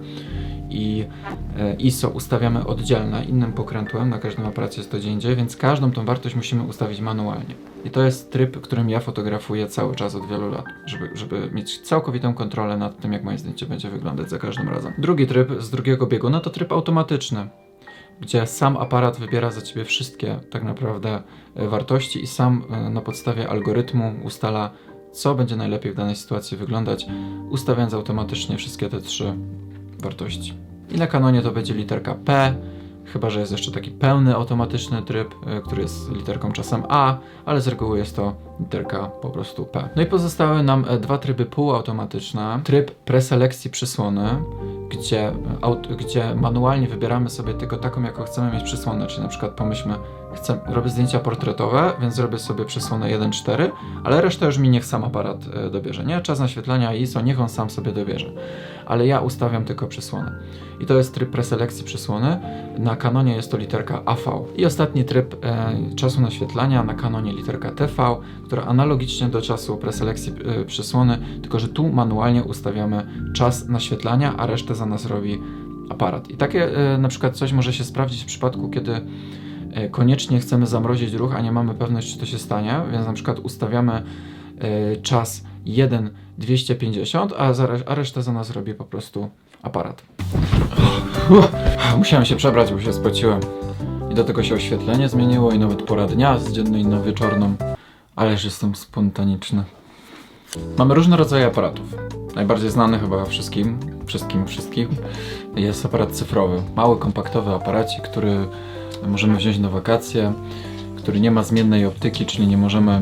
i 0.73 1.05
e, 1.59 1.75
ISO 1.75 2.09
ustawiamy 2.09 2.67
oddzielnie 2.67 3.25
innym 3.25 3.53
pokrętłem, 3.53 4.09
na 4.09 4.19
każdym 4.19 4.47
aparacie 4.47 4.81
jest 4.81 4.91
to 4.91 4.99
gdzie 4.99 5.11
indziej, 5.11 5.37
więc 5.37 5.57
każdą 5.57 5.91
tą 5.91 6.05
wartość 6.05 6.35
musimy 6.35 6.63
ustawić 6.63 7.01
manualnie. 7.01 7.55
I 7.85 7.91
to 7.91 8.03
jest 8.03 8.33
tryb, 8.33 8.61
którym 8.61 8.91
ja 8.91 9.01
fotografuję 9.01 9.67
cały 9.67 9.95
czas 9.95 10.15
od 10.15 10.29
wielu 10.29 10.51
lat, 10.51 10.65
żeby, 10.87 11.11
żeby 11.15 11.51
mieć 11.53 11.81
całkowitą 11.81 12.35
kontrolę 12.35 12.77
nad 12.77 13.01
tym, 13.01 13.13
jak 13.13 13.25
moje 13.25 13.39
zdjęcie 13.39 13.67
będzie 13.67 13.91
wyglądać 13.91 14.31
za 14.31 14.39
każdym 14.39 14.69
razem. 14.69 14.93
Drugi 14.99 15.27
tryb 15.27 15.63
z 15.63 15.71
drugiego 15.71 16.07
bieguna 16.07 16.41
to 16.41 16.51
tryb 16.51 16.73
automatyczny, 16.73 17.49
gdzie 18.21 18.47
sam 18.47 18.77
aparat 18.77 19.19
wybiera 19.19 19.51
za 19.51 19.63
ciebie 19.63 19.85
wszystkie 19.85 20.41
tak 20.51 20.63
naprawdę 20.63 21.23
e, 21.55 21.69
wartości 21.69 22.23
i 22.23 22.27
sam 22.27 22.65
e, 22.71 22.91
na 22.91 23.01
podstawie 23.01 23.49
algorytmu 23.49 24.15
ustala, 24.25 24.71
co 25.13 25.35
będzie 25.35 25.57
najlepiej 25.57 25.93
w 25.93 25.95
danej 25.95 26.17
sytuacji 26.17 26.57
wyglądać, 26.57 27.07
ustawiając 27.51 27.95
automatycznie 27.95 28.57
wszystkie 28.57 28.89
te 28.89 29.01
trzy 29.01 29.35
wartości. 30.03 30.55
I 30.91 30.99
na 30.99 31.07
kanonie 31.07 31.43
to 31.43 31.51
będzie 31.51 31.75
literka 31.75 32.15
P, 32.15 32.55
chyba 33.05 33.31
że 33.31 33.41
jest 33.41 33.53
jeszcze 33.53 33.71
taki 33.71 33.91
pełny 33.91 34.35
automatyczny 34.35 35.03
tryb, 35.03 35.35
y, 35.59 35.63
który 35.63 35.83
jest 35.83 36.13
literką 36.13 36.53
czasem 36.53 36.83
A, 36.89 37.19
ale 37.45 37.61
z 37.61 37.69
reguły 37.69 37.99
jest 37.99 38.17
to 38.17 38.35
literka 38.61 39.07
po 39.07 39.31
prostu 39.31 39.65
P. 39.65 39.89
No 39.97 40.03
i 40.03 40.07
pozostały 40.07 40.63
nam 40.63 40.85
e, 40.89 40.99
dwa 40.99 41.19
tryby 41.19 41.47
półautomatyczne. 41.47 42.61
Tryb 42.65 42.91
preselekcji 42.91 43.71
przysłony, 43.71 44.29
gdzie, 44.93 45.33
gdzie 45.99 46.35
manualnie 46.35 46.89
wybieramy 46.89 47.31
sobie 47.31 47.55
tylko 47.55 47.77
taką, 47.77 48.03
jaką 48.03 48.25
chcemy 48.25 48.53
mieć 48.53 48.63
przysłonę, 48.63 49.07
czyli 49.07 49.23
na 49.23 49.29
przykład 49.29 49.53
pomyślmy, 49.53 49.95
chcę, 50.35 50.59
robię 50.67 50.91
zdjęcia 50.91 51.21
portretowe, 51.21 51.93
więc 52.01 52.15
zrobię 52.15 52.39
sobie 52.39 52.65
przysłonę 52.65 53.19
1.4, 53.19 53.71
ale 54.05 54.21
resztę 54.21 54.47
już 54.47 54.59
mi 54.59 54.69
niech 54.69 54.85
sam 54.85 55.05
aparat 55.05 55.39
e, 55.55 55.71
dobierze, 55.71 56.05
nie? 56.05 56.21
Czas 56.21 56.41
naświetlania 56.41 56.95
ISO, 56.95 57.21
niech 57.21 57.41
on 57.41 57.49
sam 57.49 57.71
sobie 57.71 57.93
dobierze. 57.93 58.33
Ale 58.87 59.07
ja 59.07 59.21
ustawiam 59.21 59.65
tylko 59.65 59.87
przysłonę. 59.87 60.33
I 60.81 60.87
to 60.87 60.95
jest 60.95 61.15
tryb 61.15 61.31
preselekcji 61.31 61.85
przysłony. 61.85 62.41
Na 62.79 62.97
Canonie 62.97 63.37
jest 63.37 63.51
to 63.51 63.57
literka 63.57 64.03
AV. 64.05 64.45
I 64.57 64.67
ostatni 64.67 65.05
tryb 65.05 65.45
e, 65.45 65.75
czasu 65.97 66.21
naświetlania 66.21 66.83
na 66.83 66.95
Canonie 66.95 67.33
literka 67.33 67.71
TV, 67.71 68.17
która 68.47 68.63
analogicznie 68.63 69.29
do 69.29 69.43
czasu 69.43 69.77
preselekcji 69.77 70.33
e, 70.45 70.65
przysłony, 70.65 71.19
tylko 71.43 71.59
że 71.59 71.69
tu 71.69 71.89
manualnie 71.89 72.45
ustawiamy 72.45 73.07
czas 73.35 73.69
naświetlania, 73.69 74.35
a 74.37 74.47
resztę 74.47 74.75
za 74.83 74.87
nas 74.87 75.07
robi 75.07 75.39
aparat. 75.91 76.31
I 76.31 76.37
takie 76.37 76.77
e, 76.95 76.99
na 76.99 77.09
przykład 77.09 77.37
coś 77.37 77.53
może 77.53 77.73
się 77.73 77.85
sprawdzić 77.85 78.23
w 78.23 78.27
przypadku, 78.27 78.71
kiedy 78.71 79.01
e, 79.73 79.89
koniecznie 79.89 80.41
chcemy 80.41 80.67
zamrozić 80.67 81.15
ruch, 81.15 81.35
a 81.35 81.41
nie 81.41 81.53
mamy 81.53 81.75
pewności, 81.75 82.13
czy 82.13 82.19
to 82.19 82.27
się 82.27 82.39
stanie, 82.39 82.81
więc 82.93 83.07
na 83.07 83.13
przykład 83.13 83.39
ustawiamy 83.39 83.93
e, 83.93 84.97
czas 84.97 85.45
1,250, 85.67 87.33
a, 87.39 87.53
za, 87.55 87.69
a 87.87 87.95
resztę 87.95 88.23
za 88.23 88.33
nas 88.33 88.51
robi 88.51 88.75
po 88.75 88.85
prostu 88.85 89.29
aparat. 89.63 90.03
Musiałem 91.99 92.25
się 92.25 92.37
przebrać, 92.37 92.73
bo 92.73 92.81
się 92.81 92.93
spociłem. 92.93 93.41
I 94.11 94.15
do 94.15 94.25
tego 94.25 94.43
się 94.43 94.55
oświetlenie 94.55 95.09
zmieniło 95.09 95.53
i 95.53 95.59
nawet 95.59 95.83
pora 95.83 96.07
dnia 96.07 96.39
z 96.39 96.53
dziennej 96.53 96.87
na 96.87 97.01
wieczorną. 97.01 97.55
Ależ 98.17 98.45
jestem 98.45 98.75
spontaniczny. 98.75 99.65
Mamy 100.79 100.95
różne 100.95 101.17
rodzaje 101.17 101.47
aparatów. 101.47 101.85
Najbardziej 102.35 102.71
znany 102.71 102.99
chyba 102.99 103.25
wszystkim, 103.25 103.79
wszystkim, 104.13 104.47
wszystkim 104.47 104.89
jest 105.57 105.87
aparat 105.87 106.11
cyfrowy. 106.11 106.63
Mały, 106.77 106.99
kompaktowy 106.99 107.51
aparacik, 107.51 108.03
który 108.03 108.47
możemy 109.07 109.37
wziąć 109.37 109.59
na 109.59 109.69
wakacje, 109.69 110.33
który 110.97 111.21
nie 111.21 111.31
ma 111.31 111.43
zmiennej 111.43 111.87
optyki, 111.87 112.27
czyli 112.27 112.47
nie 112.47 112.57
możemy 112.57 113.01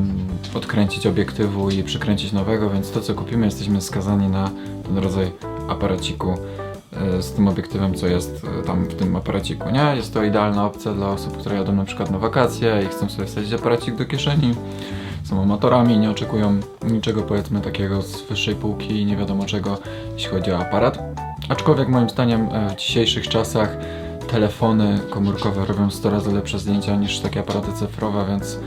odkręcić 0.55 1.07
obiektywu 1.07 1.71
i 1.71 1.83
przykręcić 1.83 2.33
nowego, 2.33 2.71
więc 2.71 2.91
to 2.91 3.01
co 3.01 3.15
kupimy 3.15 3.47
jesteśmy 3.47 3.81
skazani 3.81 4.29
na 4.29 4.51
ten 4.87 4.99
rodzaj 4.99 5.33
aparaciku 5.69 6.35
e, 6.93 7.23
z 7.23 7.33
tym 7.33 7.49
obiektywem, 7.49 7.95
co 7.95 8.07
jest 8.07 8.47
e, 8.61 8.63
tam 8.63 8.85
w 8.85 8.95
tym 8.95 9.17
aparaciku, 9.17 9.71
nie? 9.71 9.97
Jest 9.97 10.15
to 10.15 10.25
idealna 10.25 10.67
opcja 10.67 10.93
dla 10.93 11.09
osób, 11.09 11.37
które 11.37 11.57
jadą 11.57 11.73
na 11.73 11.85
przykład 11.85 12.11
na 12.11 12.19
wakacje 12.19 12.83
i 12.85 12.89
chcą 12.89 13.09
sobie 13.09 13.27
wsadzić 13.27 13.53
aparacik 13.53 13.97
do 13.97 14.05
kieszeni. 14.05 14.55
Są 15.25 15.43
amatorami, 15.43 15.99
nie 15.99 16.11
oczekują 16.11 16.61
niczego 16.83 17.23
powiedzmy 17.23 17.61
takiego 17.61 18.03
z 18.03 18.23
wyższej 18.23 18.55
półki 18.55 19.01
i 19.01 19.07
nie 19.07 19.17
wiadomo 19.17 19.45
czego, 19.45 19.79
jeśli 20.13 20.31
chodzi 20.31 20.53
o 20.53 20.59
aparat. 20.59 20.99
Aczkolwiek 21.49 21.89
moim 21.89 22.11
zdaniem 22.11 22.49
e, 22.53 22.71
w 22.71 22.77
dzisiejszych 22.77 23.29
czasach 23.29 23.77
telefony 24.29 25.01
komórkowe 25.11 25.67
robią 25.67 25.91
100 25.91 26.11
razy 26.11 26.33
lepsze 26.33 26.59
zdjęcia 26.59 26.97
niż 26.97 27.21
takie 27.21 27.41
aparaty 27.41 27.73
cyfrowe, 27.73 28.25
więc 28.29 28.59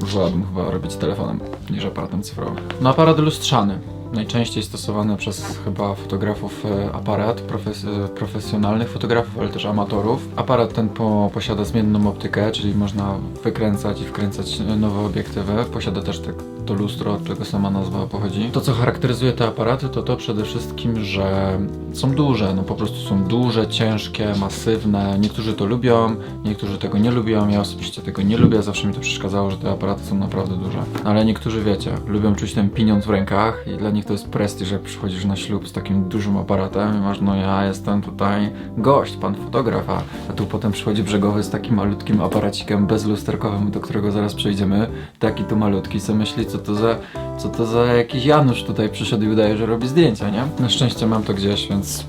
wolałbym 0.00 0.46
chyba 0.46 0.70
robić 0.70 0.96
telefonem 0.96 1.40
niż 1.70 1.84
aparatem 1.84 2.22
cyfrowym. 2.22 2.56
No 2.80 2.90
aparat 2.90 3.18
lustrzany. 3.18 3.78
Najczęściej 4.12 4.62
stosowany 4.62 5.16
przez 5.16 5.58
chyba 5.64 5.94
fotografów 5.94 6.64
e, 6.66 6.92
aparat, 6.92 7.40
profes 7.40 7.84
e, 7.84 8.08
profesjonalnych 8.08 8.88
fotografów, 8.88 9.38
ale 9.38 9.48
też 9.48 9.66
amatorów. 9.66 10.28
Aparat 10.36 10.72
ten 10.72 10.88
po, 10.88 11.30
posiada 11.34 11.64
zmienną 11.64 12.08
optykę, 12.08 12.52
czyli 12.52 12.74
można 12.74 13.14
wykręcać 13.44 14.00
i 14.00 14.04
wkręcać 14.04 14.60
e, 14.60 14.76
nowe 14.76 15.00
obiektywy. 15.00 15.64
Posiada 15.72 16.02
też 16.02 16.20
tak 16.20 16.34
to 16.66 16.74
lustro, 16.74 17.12
od 17.12 17.24
czego 17.24 17.44
sama 17.44 17.70
nazwa 17.70 18.06
pochodzi. 18.06 18.50
To, 18.52 18.60
co 18.60 18.72
charakteryzuje 18.72 19.32
te 19.32 19.46
aparaty, 19.46 19.88
to 19.88 20.02
to 20.02 20.16
przede 20.16 20.44
wszystkim, 20.44 21.04
że 21.04 21.58
są 21.92 22.10
duże, 22.10 22.54
no 22.54 22.62
po 22.62 22.74
prostu 22.74 22.96
są 23.08 23.24
duże, 23.24 23.68
ciężkie, 23.68 24.32
masywne. 24.40 25.16
Niektórzy 25.18 25.54
to 25.54 25.66
lubią, 25.66 26.16
niektórzy 26.44 26.78
tego 26.78 26.98
nie 26.98 27.10
lubią. 27.10 27.48
Ja 27.48 27.60
osobiście 27.60 28.02
tego 28.02 28.22
nie 28.22 28.38
lubię, 28.38 28.62
zawsze 28.62 28.88
mi 28.88 28.94
to 28.94 29.00
przeszkadzało, 29.00 29.50
że 29.50 29.56
te 29.56 29.70
aparaty 29.70 30.04
są 30.04 30.18
naprawdę 30.18 30.56
duże. 30.56 30.78
Ale 31.04 31.24
niektórzy, 31.24 31.64
wiecie, 31.64 31.92
lubią 32.06 32.34
czuć 32.34 32.54
ten 32.54 32.70
pieniądz 32.70 33.06
w 33.06 33.10
rękach 33.10 33.64
i 33.74 33.76
dla 33.76 33.90
nich 33.96 34.04
to 34.04 34.12
jest 34.12 34.28
prestiż, 34.28 34.70
jak 34.70 34.82
przychodzisz 34.82 35.24
na 35.24 35.36
ślub 35.36 35.68
z 35.68 35.72
takim 35.72 36.08
dużym 36.08 36.36
aparatem 36.36 36.96
i 36.96 37.00
masz, 37.00 37.20
no 37.20 37.36
ja 37.36 37.64
jestem 37.64 38.02
tutaj 38.02 38.50
gość, 38.78 39.16
pan 39.16 39.34
fotograf, 39.34 39.90
a, 39.90 40.02
a 40.30 40.32
tu 40.32 40.46
potem 40.46 40.72
przychodzi 40.72 41.02
brzegowy 41.02 41.42
z 41.42 41.50
takim 41.50 41.74
malutkim 41.74 42.20
aparacikiem 42.20 42.86
bezlusterkowym, 42.86 43.70
do 43.70 43.80
którego 43.80 44.12
zaraz 44.12 44.34
przejdziemy. 44.34 44.90
Taki 45.18 45.44
tu 45.44 45.56
malutki, 45.56 46.00
co 46.00 46.14
myśli, 46.14 46.46
co 46.46 46.58
to 46.58 46.74
za, 46.74 46.96
co 47.38 47.48
to 47.48 47.66
za 47.66 47.84
jakiś 47.84 48.24
Janusz 48.24 48.64
tutaj 48.64 48.88
przyszedł 48.88 49.24
i 49.24 49.28
udaje, 49.28 49.56
że 49.56 49.66
robi 49.66 49.88
zdjęcia, 49.88 50.30
nie? 50.30 50.42
Na 50.60 50.68
szczęście 50.68 51.06
mam 51.06 51.22
to 51.22 51.34
gdzieś, 51.34 51.68
więc 51.68 52.04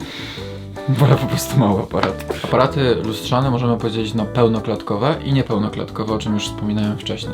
wolę 0.99 1.15
po 1.15 1.27
prostu 1.27 1.59
mały 1.59 1.81
aparat. 1.81 2.25
Aparaty 2.43 2.95
lustrzane 2.95 3.51
możemy 3.51 3.77
powiedzieć 3.77 4.13
na 4.13 4.25
pełnoklatkowe 4.25 5.15
i 5.25 5.33
niepełnoklatkowe, 5.33 6.13
o 6.13 6.17
czym 6.17 6.33
już 6.33 6.43
wspominałem 6.43 6.97
wcześniej. 6.97 7.33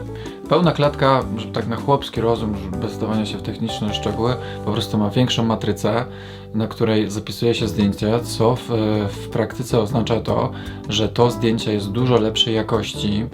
Pełna 0.50 0.72
klatka, 0.72 1.24
tak 1.54 1.68
na 1.68 1.76
chłopski 1.76 2.22
rozum, 2.22 2.56
bez 2.82 2.98
dawania 2.98 3.26
się 3.26 3.38
w 3.38 3.42
techniczne 3.42 3.94
szczegóły, 3.94 4.36
po 4.66 4.72
prostu 4.72 4.98
ma 4.98 5.10
większą 5.10 5.44
matrycę, 5.44 6.06
na 6.54 6.68
której 6.68 7.12
zapisuje 7.12 7.54
się 7.54 7.68
zdjęcie, 7.68 8.20
co 8.24 8.56
w, 8.56 8.70
w 9.10 9.30
praktyce 9.30 9.80
oznacza 9.80 10.22
to, 10.22 10.52
że 10.90 11.10
to 11.10 11.32
zdjęcie 11.32 11.74
jest 11.74 11.92
dużo 11.92 12.20
lepszej 12.20 12.56
jakości. 12.56 13.26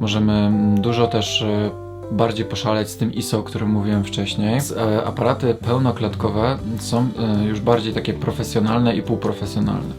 Możemy 0.00 0.32
mm, 0.32 0.80
dużo 0.80 1.06
też 1.06 1.42
e, 1.42 1.87
bardziej 2.10 2.44
poszaleć 2.44 2.88
z 2.88 2.96
tym 2.96 3.14
ISO, 3.14 3.38
o 3.38 3.42
którym 3.42 3.70
mówiłem 3.70 4.04
wcześniej. 4.04 4.60
E, 4.76 5.04
aparaty 5.04 5.54
pełnoklatkowe 5.54 6.58
są 6.78 7.08
e, 7.18 7.44
już 7.44 7.60
bardziej 7.60 7.92
takie 7.92 8.14
profesjonalne 8.14 8.96
i 8.96 9.02
półprofesjonalne. 9.02 9.94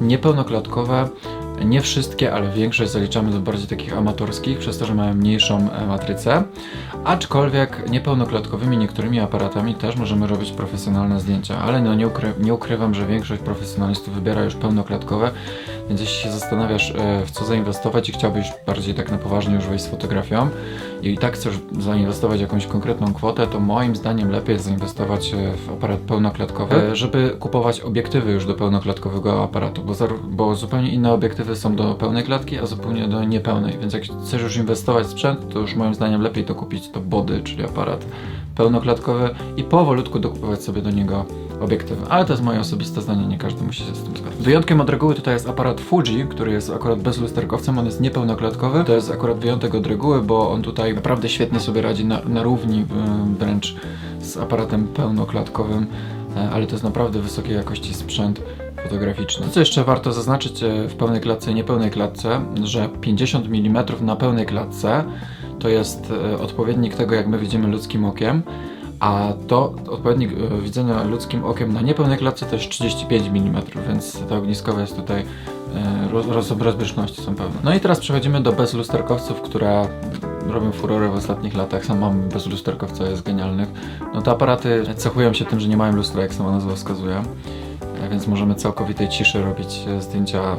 Niepełnoklatkowe 0.00 1.08
nie 1.64 1.80
wszystkie, 1.80 2.32
ale 2.32 2.50
większość 2.50 2.90
zaliczamy 2.90 3.32
do 3.32 3.40
bardziej 3.40 3.66
takich 3.66 3.96
amatorskich, 3.96 4.58
przez 4.58 4.78
to, 4.78 4.86
że 4.86 4.94
mają 4.94 5.14
mniejszą 5.14 5.70
e, 5.70 5.86
matrycę. 5.86 6.42
Aczkolwiek 7.04 7.90
niepełnoklatkowymi 7.90 8.76
niektórymi 8.76 9.20
aparatami 9.20 9.74
też 9.74 9.96
możemy 9.96 10.26
robić 10.26 10.50
profesjonalne 10.50 11.20
zdjęcia, 11.20 11.58
ale 11.58 11.82
no 11.82 11.94
nie, 11.94 12.06
ukry 12.06 12.32
nie 12.40 12.54
ukrywam, 12.54 12.94
że 12.94 13.06
większość 13.06 13.42
profesjonalistów 13.42 14.14
wybiera 14.14 14.44
już 14.44 14.54
pełnoklatkowe, 14.54 15.30
więc 15.88 16.00
jeśli 16.00 16.22
się 16.22 16.32
zastanawiasz 16.32 16.94
w 17.26 17.30
co 17.30 17.44
zainwestować 17.44 18.08
i 18.08 18.12
chciałbyś 18.12 18.52
bardziej 18.66 18.94
tak 18.94 19.10
na 19.10 19.18
poważnie 19.18 19.54
już 19.54 19.66
wejść 19.66 19.84
z 19.84 19.88
fotografią 19.88 20.48
i 21.02 21.18
tak 21.18 21.34
chcesz 21.34 21.58
zainwestować 21.78 22.40
jakąś 22.40 22.66
konkretną 22.66 23.14
kwotę, 23.14 23.46
to 23.46 23.60
moim 23.60 23.96
zdaniem 23.96 24.30
lepiej 24.30 24.52
jest 24.52 24.64
zainwestować 24.64 25.34
e, 25.34 25.52
w 25.56 25.72
aparat 25.72 25.98
pełnoklatkowy, 25.98 26.96
żeby 26.96 27.36
kupować 27.40 27.80
obiektywy 27.80 28.32
już 28.32 28.46
do 28.46 28.54
pełnoklatkowego 28.54 29.44
aparatu, 29.44 29.82
bo, 29.82 29.92
bo 30.30 30.54
zupełnie 30.54 30.90
inne 30.90 31.12
obiektywy 31.12 31.56
są 31.56 31.76
do 31.76 31.94
pełnej 31.94 32.24
klatki, 32.24 32.58
a 32.58 32.66
zupełnie 32.66 33.08
do 33.08 33.24
niepełnej, 33.24 33.78
więc 33.80 33.92
jak 33.92 34.02
chcesz 34.02 34.42
już 34.42 34.56
inwestować 34.56 35.06
w 35.06 35.10
sprzęt, 35.10 35.48
to 35.48 35.58
już 35.58 35.74
moim 35.74 35.94
zdaniem 35.94 36.22
lepiej 36.22 36.44
to 36.44 36.54
kupić 36.54 36.88
to 36.88 37.00
body, 37.00 37.40
czyli 37.44 37.64
aparat 37.64 38.04
pełnoklatkowy 38.54 39.30
i 39.56 39.64
powolutku 39.64 40.18
dokupować 40.18 40.62
sobie 40.62 40.82
do 40.82 40.90
niego 40.90 41.24
obiektywy. 41.60 42.06
Ale 42.08 42.24
to 42.24 42.32
jest 42.32 42.42
moje 42.42 42.60
osobiste 42.60 43.02
zdanie, 43.02 43.26
nie 43.26 43.38
każdy 43.38 43.64
musi 43.64 43.84
się 43.84 43.94
z 43.94 44.02
tym 44.02 44.16
zgadzać. 44.16 44.38
Wyjątkiem 44.40 44.80
od 44.80 44.90
reguły 44.90 45.14
tutaj 45.14 45.34
jest 45.34 45.48
aparat 45.48 45.80
Fuji, 45.80 46.26
który 46.30 46.52
jest 46.52 46.70
akurat 46.70 47.00
bezlusterkowcem, 47.00 47.78
on 47.78 47.86
jest 47.86 48.00
niepełnoklatkowy. 48.00 48.84
To 48.84 48.94
jest 48.94 49.10
akurat 49.10 49.38
wyjątek 49.38 49.74
od 49.74 49.86
reguły, 49.86 50.22
bo 50.22 50.50
on 50.50 50.62
tutaj 50.62 50.89
naprawdę 50.94 51.28
świetnie 51.28 51.60
sobie 51.60 51.82
radzi 51.82 52.04
na, 52.04 52.20
na 52.28 52.42
równi 52.42 52.86
wręcz 53.38 53.76
z 54.20 54.36
aparatem 54.36 54.88
pełnoklatkowym, 54.88 55.86
e, 56.36 56.50
ale 56.50 56.66
to 56.66 56.72
jest 56.72 56.84
naprawdę 56.84 57.20
wysokiej 57.20 57.54
jakości 57.54 57.94
sprzęt 57.94 58.40
fotograficzny. 58.82 59.46
To 59.46 59.52
co 59.52 59.60
jeszcze 59.60 59.84
warto 59.84 60.12
zaznaczyć 60.12 60.62
e, 60.62 60.88
w 60.88 60.94
pełnej 60.94 61.20
klatce 61.20 61.50
i 61.50 61.54
niepełnej 61.54 61.90
klatce, 61.90 62.40
że 62.64 62.88
50 63.00 63.46
mm 63.46 63.84
na 64.00 64.16
pełnej 64.16 64.46
klatce 64.46 65.04
to 65.58 65.68
jest 65.68 66.12
e, 66.32 66.38
odpowiednik 66.38 66.94
tego, 66.94 67.14
jak 67.14 67.28
my 67.28 67.38
widzimy 67.38 67.68
ludzkim 67.68 68.04
okiem, 68.04 68.42
a 69.00 69.32
to 69.46 69.74
odpowiednik 69.88 70.32
e, 70.32 70.60
widzenia 70.60 71.04
ludzkim 71.04 71.44
okiem 71.44 71.72
na 71.72 71.80
niepełnej 71.80 72.18
klatce 72.18 72.46
to 72.46 72.56
jest 72.56 72.68
35 72.68 73.26
mm, 73.26 73.62
więc 73.88 74.18
ta 74.28 74.36
ogniskowa 74.36 74.80
jest 74.80 74.96
tutaj 74.96 75.24
roz, 76.12 76.50
rozbieżności 76.58 77.22
są 77.22 77.34
pewne. 77.34 77.60
No 77.64 77.74
i 77.74 77.80
teraz 77.80 78.00
przechodzimy 78.00 78.40
do 78.40 78.52
bezlusterkowców, 78.52 79.40
które 79.40 79.88
robią 80.50 80.72
furorę 80.72 81.08
w 81.08 81.14
ostatnich 81.14 81.54
latach. 81.54 81.84
Sam 81.84 81.98
mam 81.98 82.28
bezlusterkowca, 82.28 83.04
jest 83.04 83.22
genialnych. 83.22 83.68
No 84.14 84.22
te 84.22 84.30
aparaty 84.30 84.84
cechują 84.96 85.32
się 85.32 85.44
tym, 85.44 85.60
że 85.60 85.68
nie 85.68 85.76
mają 85.76 85.96
lustra, 85.96 86.22
jak 86.22 86.34
sama 86.34 86.50
nazwa 86.50 86.74
wskazuje 86.74 87.22
więc 88.10 88.26
możemy 88.26 88.54
całkowitej 88.54 89.08
ciszy 89.08 89.42
robić 89.42 89.80
e, 89.88 90.02
zdjęcia. 90.02 90.56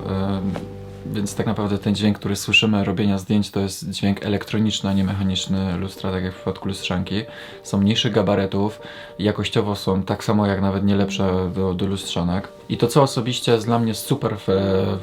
Więc 1.06 1.36
tak 1.36 1.46
naprawdę 1.46 1.78
ten 1.78 1.96
dźwięk, 1.96 2.20
który 2.20 2.36
słyszymy 2.36 2.84
robienia 2.84 3.18
zdjęć, 3.18 3.52
to 3.52 3.60
jest 3.60 3.90
dźwięk 3.90 4.26
elektroniczny, 4.26 4.90
a 4.90 4.94
nie 4.94 5.04
mechaniczny 5.04 5.78
lustra, 5.78 6.12
tak 6.12 6.24
jak 6.24 6.34
w 6.34 6.36
przypadku 6.36 6.68
lustrzanki. 6.68 7.24
Są 7.64 7.78
mniejszych 7.78 8.14
gabaretów, 8.14 8.82
jakościowo 9.20 9.76
są 9.76 10.04
tak 10.04 10.24
samo 10.24 10.48
jak 10.48 10.62
nawet 10.62 10.86
nie 10.86 10.96
lepsze 10.96 11.52
do, 11.56 11.74
do 11.74 11.86
lustrzanek. 11.86 12.48
I 12.70 12.78
to 12.78 12.88
co 12.88 13.02
osobiście 13.02 13.52
jest 13.52 13.66
dla 13.66 13.80
mnie 13.80 13.94
super 13.94 14.38
w, 14.38 14.48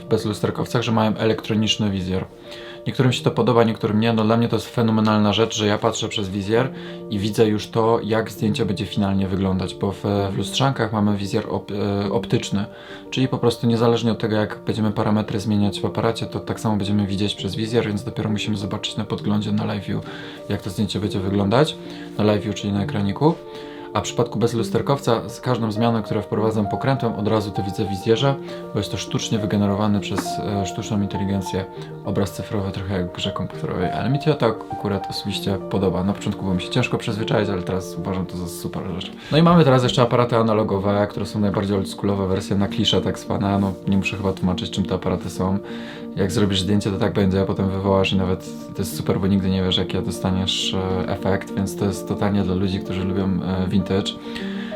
w 0.01 0.05
bezlusterkowcach, 0.09 0.83
że 0.83 0.93
mają 0.93 1.17
elektroniczny 1.17 1.91
wizjer. 1.91 2.25
Niektórym 2.89 3.13
się 3.13 3.23
to 3.25 3.31
podoba, 3.31 3.65
niektórym 3.65 4.01
nie. 4.01 4.13
No 4.13 4.25
dla 4.25 4.37
mnie 4.37 4.49
to 4.49 4.57
jest 4.57 4.75
fenomenalna 4.75 5.33
rzecz, 5.33 5.57
że 5.57 5.67
ja 5.67 5.79
patrzę 5.79 6.09
przez 6.09 6.29
wizjer 6.29 6.73
i 7.11 7.19
widzę 7.19 7.49
już 7.49 7.69
to, 7.69 8.01
jak 8.05 8.31
zdjęcie 8.31 8.65
będzie 8.65 8.87
finalnie 8.87 9.29
wyglądać, 9.29 9.75
bo 9.75 9.93
w, 9.93 10.03
w 10.33 10.37
lustrzankach 10.37 10.93
mamy 10.93 11.17
wizjer 11.17 11.45
op, 11.51 11.71
e, 11.71 12.13
optyczny, 12.13 12.65
czyli 13.11 13.29
po 13.29 13.39
prostu 13.39 13.67
niezależnie 13.67 14.13
od 14.13 14.19
tego, 14.19 14.37
jak 14.37 14.59
będziemy 14.67 14.93
parametry 14.93 15.41
zmieniać 15.41 15.81
w 15.81 15.85
aparacie, 15.85 16.27
to 16.27 16.41
tak 16.41 16.61
samo 16.61 16.77
będziemy 16.77 17.07
widzieć 17.07 17.35
przez 17.35 17.57
wizjer, 17.57 17.87
więc 17.87 18.05
dopiero 18.05 18.31
musimy 18.31 18.57
zobaczyć 18.57 18.97
na 18.97 19.05
podglądzie, 19.05 19.53
na 19.53 19.65
live 19.65 19.85
view, 19.85 20.05
jak 20.49 20.63
to 20.63 20.71
zdjęcie 20.71 21.01
będzie 21.01 21.21
wyglądać, 21.21 21.77
na 22.19 22.25
live 22.25 22.45
view, 22.45 22.55
czyli 22.55 22.73
na 22.73 22.83
ekraniku. 22.83 23.35
A 23.95 24.01
w 24.01 24.03
przypadku 24.03 24.39
bezlusterkowca 24.39 25.29
z 25.29 25.41
każdą 25.41 25.73
zmianą, 25.73 26.03
którą 26.03 26.23
wprowadzam 26.23 26.69
pokrętłem, 26.69 27.15
od 27.15 27.29
razu 27.29 27.51
to 27.51 27.63
widzę 27.63 27.85
w 27.85 27.89
wizjerze, 27.89 28.35
bo 28.73 28.79
jest 28.79 28.91
to 28.91 28.97
sztucznie 28.97 29.39
wygenerowany 29.39 30.01
przez 30.01 30.39
e, 30.39 30.67
sztuczną 30.67 31.03
inteligencję 31.03 31.65
obraz 32.05 32.33
cyfrowy, 32.33 32.73
trochę 32.73 32.95
jak 32.95 33.11
w 33.11 33.17
grze 33.17 33.33
komputerowej. 33.33 33.91
Ale 33.91 34.11
mi 34.11 34.23
się 34.23 34.35
to 34.35 34.47
akurat 34.47 35.11
osobiście 35.11 35.59
podoba. 35.71 36.05
Na 36.05 36.13
początku 36.13 36.43
było 36.43 36.55
mi 36.55 36.63
się 36.63 36.69
ciężko 36.69 36.99
przyzwyczaić, 36.99 37.49
ale 37.49 37.63
teraz 37.63 37.97
uważam 37.99 38.27
to 38.27 38.37
za 38.37 38.49
super 38.49 38.83
rzecz. 38.95 39.13
No 39.33 39.39
i 39.39 39.43
mamy 39.43 39.65
teraz 39.65 39.83
jeszcze 39.83 40.03
aparaty 40.03 40.37
analogowe, 40.37 41.07
które 41.11 41.27
są 41.27 41.41
najbardziej 41.41 41.77
oldschoolowe 41.77 42.27
wersje 42.27 42.57
na 42.57 42.69
klisze 42.69 43.01
tak 43.01 43.19
zwane. 43.19 43.59
No 43.59 43.73
nie 43.89 43.97
muszę 43.97 44.17
chyba 44.17 44.33
tłumaczyć 44.33 44.71
czym 44.71 44.85
te 44.85 44.95
aparaty 44.95 45.31
są. 45.31 45.59
Jak 46.19 46.33
zrobisz 46.33 46.61
zdjęcie, 46.61 46.91
to 46.91 46.99
tak 46.99 47.13
będzie, 47.13 47.41
a 47.41 47.45
potem 47.45 47.71
wywołasz 47.71 48.13
i 48.13 48.17
nawet 48.17 48.51
to 48.75 48.83
jest 48.83 48.97
super, 48.97 49.21
bo 49.21 49.27
nigdy 49.27 49.51
nie 49.51 49.63
wiesz 49.63 49.77
jaki 49.77 50.03
dostaniesz 50.03 50.75
e, 50.75 51.09
efekt, 51.09 51.55
więc 51.55 51.77
to 51.77 51.85
jest 51.85 52.09
totalnie 52.09 52.43
dla 52.43 52.55
ludzi, 52.55 52.81
którzy 52.81 53.05
lubią 53.05 53.25
e, 53.25 53.69
vintage. 53.69 54.13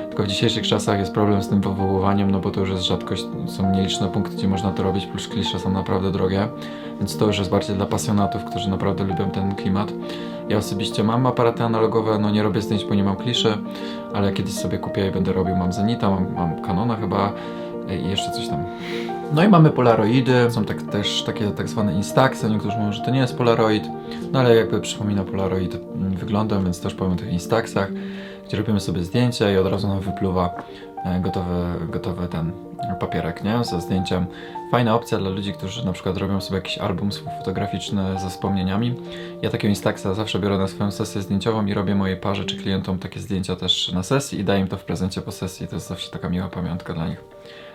Tylko 0.08 0.22
w 0.22 0.26
dzisiejszych 0.26 0.66
czasach 0.66 0.98
jest 0.98 1.12
problem 1.12 1.42
z 1.42 1.48
tym 1.48 1.60
wywoływaniem, 1.60 2.30
no 2.30 2.40
bo 2.40 2.50
to 2.50 2.60
już 2.60 2.70
jest 2.70 2.82
rzadkość, 2.82 3.24
są 3.46 3.72
nieliczne 3.72 4.08
punkty, 4.08 4.36
gdzie 4.36 4.48
można 4.48 4.70
to 4.70 4.82
robić, 4.82 5.06
plus 5.06 5.28
klisze 5.28 5.58
są 5.58 5.72
naprawdę 5.72 6.12
drogie, 6.12 6.48
więc 6.98 7.16
to 7.16 7.26
już 7.26 7.38
jest 7.38 7.50
bardziej 7.50 7.76
dla 7.76 7.86
pasjonatów, 7.86 8.44
którzy 8.44 8.70
naprawdę 8.70 9.04
lubią 9.04 9.30
ten 9.30 9.54
klimat. 9.54 9.92
Ja 10.48 10.58
osobiście 10.58 11.04
mam 11.04 11.26
aparaty 11.26 11.62
analogowe, 11.62 12.18
no 12.18 12.30
nie 12.30 12.42
robię 12.42 12.62
zdjęć, 12.62 12.84
bo 12.84 12.94
nie 12.94 13.04
mam 13.04 13.16
kliszy, 13.16 13.58
ale 14.14 14.32
kiedyś 14.32 14.54
sobie 14.54 14.78
kupię 14.78 15.08
i 15.08 15.10
będę 15.10 15.32
robił. 15.32 15.56
Mam 15.56 15.72
Zenita, 15.72 16.10
mam, 16.10 16.34
mam 16.34 16.62
Canona 16.62 16.96
chyba 16.96 17.32
i 18.00 18.08
jeszcze 18.08 18.30
coś 18.30 18.48
tam. 18.48 18.64
No 19.34 19.44
i 19.44 19.48
mamy 19.48 19.70
polaroidy, 19.70 20.50
są 20.50 20.64
tak, 20.64 20.82
też 20.82 21.22
takie 21.22 21.50
tak 21.50 21.68
zwane 21.68 21.94
instaxy, 21.94 22.50
niektórzy 22.50 22.76
mówią, 22.76 22.92
że 22.92 23.02
to 23.02 23.10
nie 23.10 23.20
jest 23.20 23.36
polaroid, 23.36 23.84
no 24.32 24.40
ale 24.40 24.56
jakby 24.56 24.80
przypomina 24.80 25.24
polaroid 25.24 25.76
wyglądem, 25.94 26.64
więc 26.64 26.80
też 26.80 26.94
powiem 26.94 27.12
o 27.12 27.16
tych 27.16 27.32
instaxach 27.32 27.88
gdzie 28.52 28.56
robimy 28.56 28.80
sobie 28.80 29.04
zdjęcie 29.04 29.52
i 29.52 29.56
od 29.56 29.66
razu 29.66 29.88
nam 29.88 30.00
wypluwa 30.00 30.54
e, 31.04 31.20
gotowy, 31.20 31.86
gotowy 31.88 32.28
ten 32.28 32.52
papierek, 33.00 33.44
nie? 33.44 33.64
Ze 33.64 33.80
zdjęciem. 33.80 34.26
Fajna 34.70 34.94
opcja 34.94 35.18
dla 35.18 35.30
ludzi, 35.30 35.52
którzy 35.52 35.86
na 35.86 35.92
przykład 35.92 36.16
robią 36.16 36.40
sobie 36.40 36.56
jakiś 36.56 36.78
album 36.78 37.10
fotograficzny 37.38 38.18
ze 38.18 38.30
wspomnieniami. 38.30 38.94
Ja 39.42 39.50
takiego 39.50 39.68
Instaxa 39.68 40.14
zawsze 40.14 40.38
biorę 40.38 40.58
na 40.58 40.68
swoją 40.68 40.90
sesję 40.90 41.22
zdjęciową 41.22 41.66
i 41.66 41.74
robię 41.74 41.94
mojej 41.94 42.16
parze 42.16 42.44
czy 42.44 42.56
klientom 42.56 42.98
takie 42.98 43.20
zdjęcia 43.20 43.56
też 43.56 43.92
na 43.92 44.02
sesji 44.02 44.40
i 44.40 44.44
daję 44.44 44.60
im 44.60 44.68
to 44.68 44.76
w 44.76 44.84
prezencie 44.84 45.20
po 45.22 45.32
sesji. 45.32 45.68
To 45.68 45.76
jest 45.76 45.88
zawsze 45.88 46.10
taka 46.10 46.28
miła 46.28 46.48
pamiątka 46.48 46.94
dla 46.94 47.06
nich. 47.06 47.24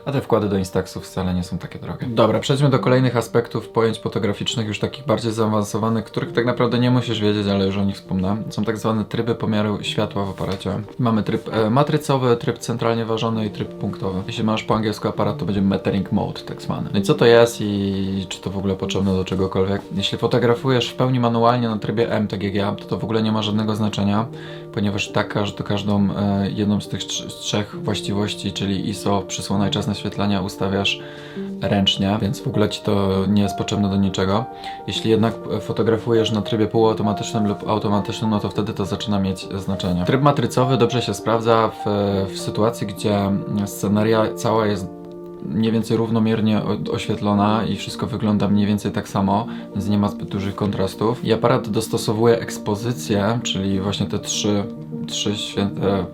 A 0.05 0.11
te 0.11 0.21
wkłady 0.21 0.49
do 0.49 0.57
Instaxów 0.57 1.05
wcale 1.05 1.33
nie 1.33 1.43
są 1.43 1.57
takie 1.57 1.79
drogie. 1.79 2.07
Dobra, 2.07 2.39
przejdźmy 2.39 2.69
do 2.69 2.79
kolejnych 2.79 3.17
aspektów 3.17 3.69
pojęć 3.69 3.99
fotograficznych, 3.99 4.67
już 4.67 4.79
takich 4.79 5.05
bardziej 5.05 5.31
zaawansowanych, 5.31 6.05
których 6.05 6.31
tak 6.31 6.45
naprawdę 6.45 6.79
nie 6.79 6.91
musisz 6.91 7.19
wiedzieć, 7.21 7.47
ale 7.47 7.65
już 7.65 7.77
o 7.77 7.83
nich 7.85 7.95
wspomnę. 7.95 8.37
Są 8.49 8.63
tak 8.63 8.77
zwane 8.77 9.05
tryby 9.05 9.35
pomiaru 9.35 9.77
światła 9.81 10.25
w 10.25 10.29
aparacie. 10.29 10.71
Mamy 10.99 11.23
tryb 11.23 11.49
e, 11.53 11.69
matrycowy, 11.69 12.37
tryb 12.37 12.57
centralnie 12.57 13.05
ważony 13.05 13.45
i 13.45 13.49
tryb 13.49 13.69
punktowy. 13.69 14.21
Jeśli 14.27 14.43
masz 14.43 14.63
po 14.63 14.75
angielsku 14.75 15.07
aparat, 15.07 15.37
to 15.37 15.45
będzie 15.45 15.61
metering 15.61 16.11
mode, 16.11 16.41
tak 16.41 16.61
zwany. 16.61 16.89
No 16.93 16.99
i 16.99 17.01
co 17.01 17.13
to 17.13 17.25
jest 17.25 17.61
i 17.61 18.25
czy 18.29 18.41
to 18.41 18.49
w 18.49 18.57
ogóle 18.57 18.75
potrzebne 18.75 19.13
do 19.13 19.25
czegokolwiek? 19.25 19.81
Jeśli 19.95 20.17
fotografujesz 20.17 20.89
w 20.89 20.95
pełni 20.95 21.19
manualnie 21.19 21.69
na 21.69 21.77
trybie 21.77 22.11
MTGG, 22.11 22.79
to 22.79 22.85
to 22.85 22.97
w 22.97 23.03
ogóle 23.03 23.23
nie 23.23 23.31
ma 23.31 23.41
żadnego 23.41 23.75
znaczenia, 23.75 24.25
ponieważ 24.73 25.07
tak 25.11 25.27
każdy, 25.33 25.63
każdą 25.63 26.09
e, 26.17 26.51
jedną 26.51 26.81
z 26.81 26.87
tych 26.87 27.01
trz- 27.01 27.27
trzech 27.27 27.75
właściwości, 27.83 28.51
czyli 28.51 28.89
ISO, 28.89 29.21
przysłona 29.27 29.67
i 29.67 29.71
czas 29.71 29.86
naświetlania 29.87 30.41
ustawiasz 30.41 30.99
ręcznie, 31.61 32.17
więc 32.21 32.39
w 32.39 32.47
ogóle 32.47 32.69
ci 32.69 32.81
to 32.81 33.25
nie 33.27 33.41
jest 33.41 33.57
potrzebne 33.57 33.89
do 33.89 33.97
niczego. 33.97 34.45
Jeśli 34.87 35.11
jednak 35.11 35.33
fotografujesz 35.61 36.31
na 36.31 36.41
trybie 36.41 36.67
półautomatycznym 36.67 37.47
lub 37.47 37.69
automatycznym, 37.69 38.29
no 38.29 38.39
to 38.39 38.49
wtedy 38.49 38.73
to 38.73 38.85
zaczyna 38.85 39.19
mieć 39.19 39.47
znaczenie. 39.55 40.05
Tryb 40.05 40.21
matrycowy 40.21 40.77
dobrze 40.77 41.01
się 41.01 41.13
sprawdza 41.13 41.71
w, 41.85 41.89
w 42.33 42.39
sytuacji, 42.39 42.87
gdzie 42.87 43.31
sceneria 43.65 44.33
cała 44.35 44.67
jest 44.67 44.96
mniej 45.47 45.71
więcej 45.71 45.97
równomiernie 45.97 46.61
oświetlona 46.91 47.63
i 47.65 47.75
wszystko 47.75 48.07
wygląda 48.07 48.47
mniej 48.47 48.67
więcej 48.67 48.91
tak 48.91 49.09
samo, 49.09 49.47
więc 49.73 49.89
nie 49.89 49.97
ma 49.97 50.09
zbyt 50.09 50.29
dużych 50.29 50.55
kontrastów. 50.55 51.25
I 51.25 51.33
aparat 51.33 51.69
dostosowuje 51.69 52.39
ekspozycję, 52.39 53.39
czyli 53.43 53.79
właśnie 53.79 54.05
te 54.05 54.19
trzy, 54.19 54.63
trzy 55.07 55.35
święte 55.37 55.93
mm, 55.93 56.07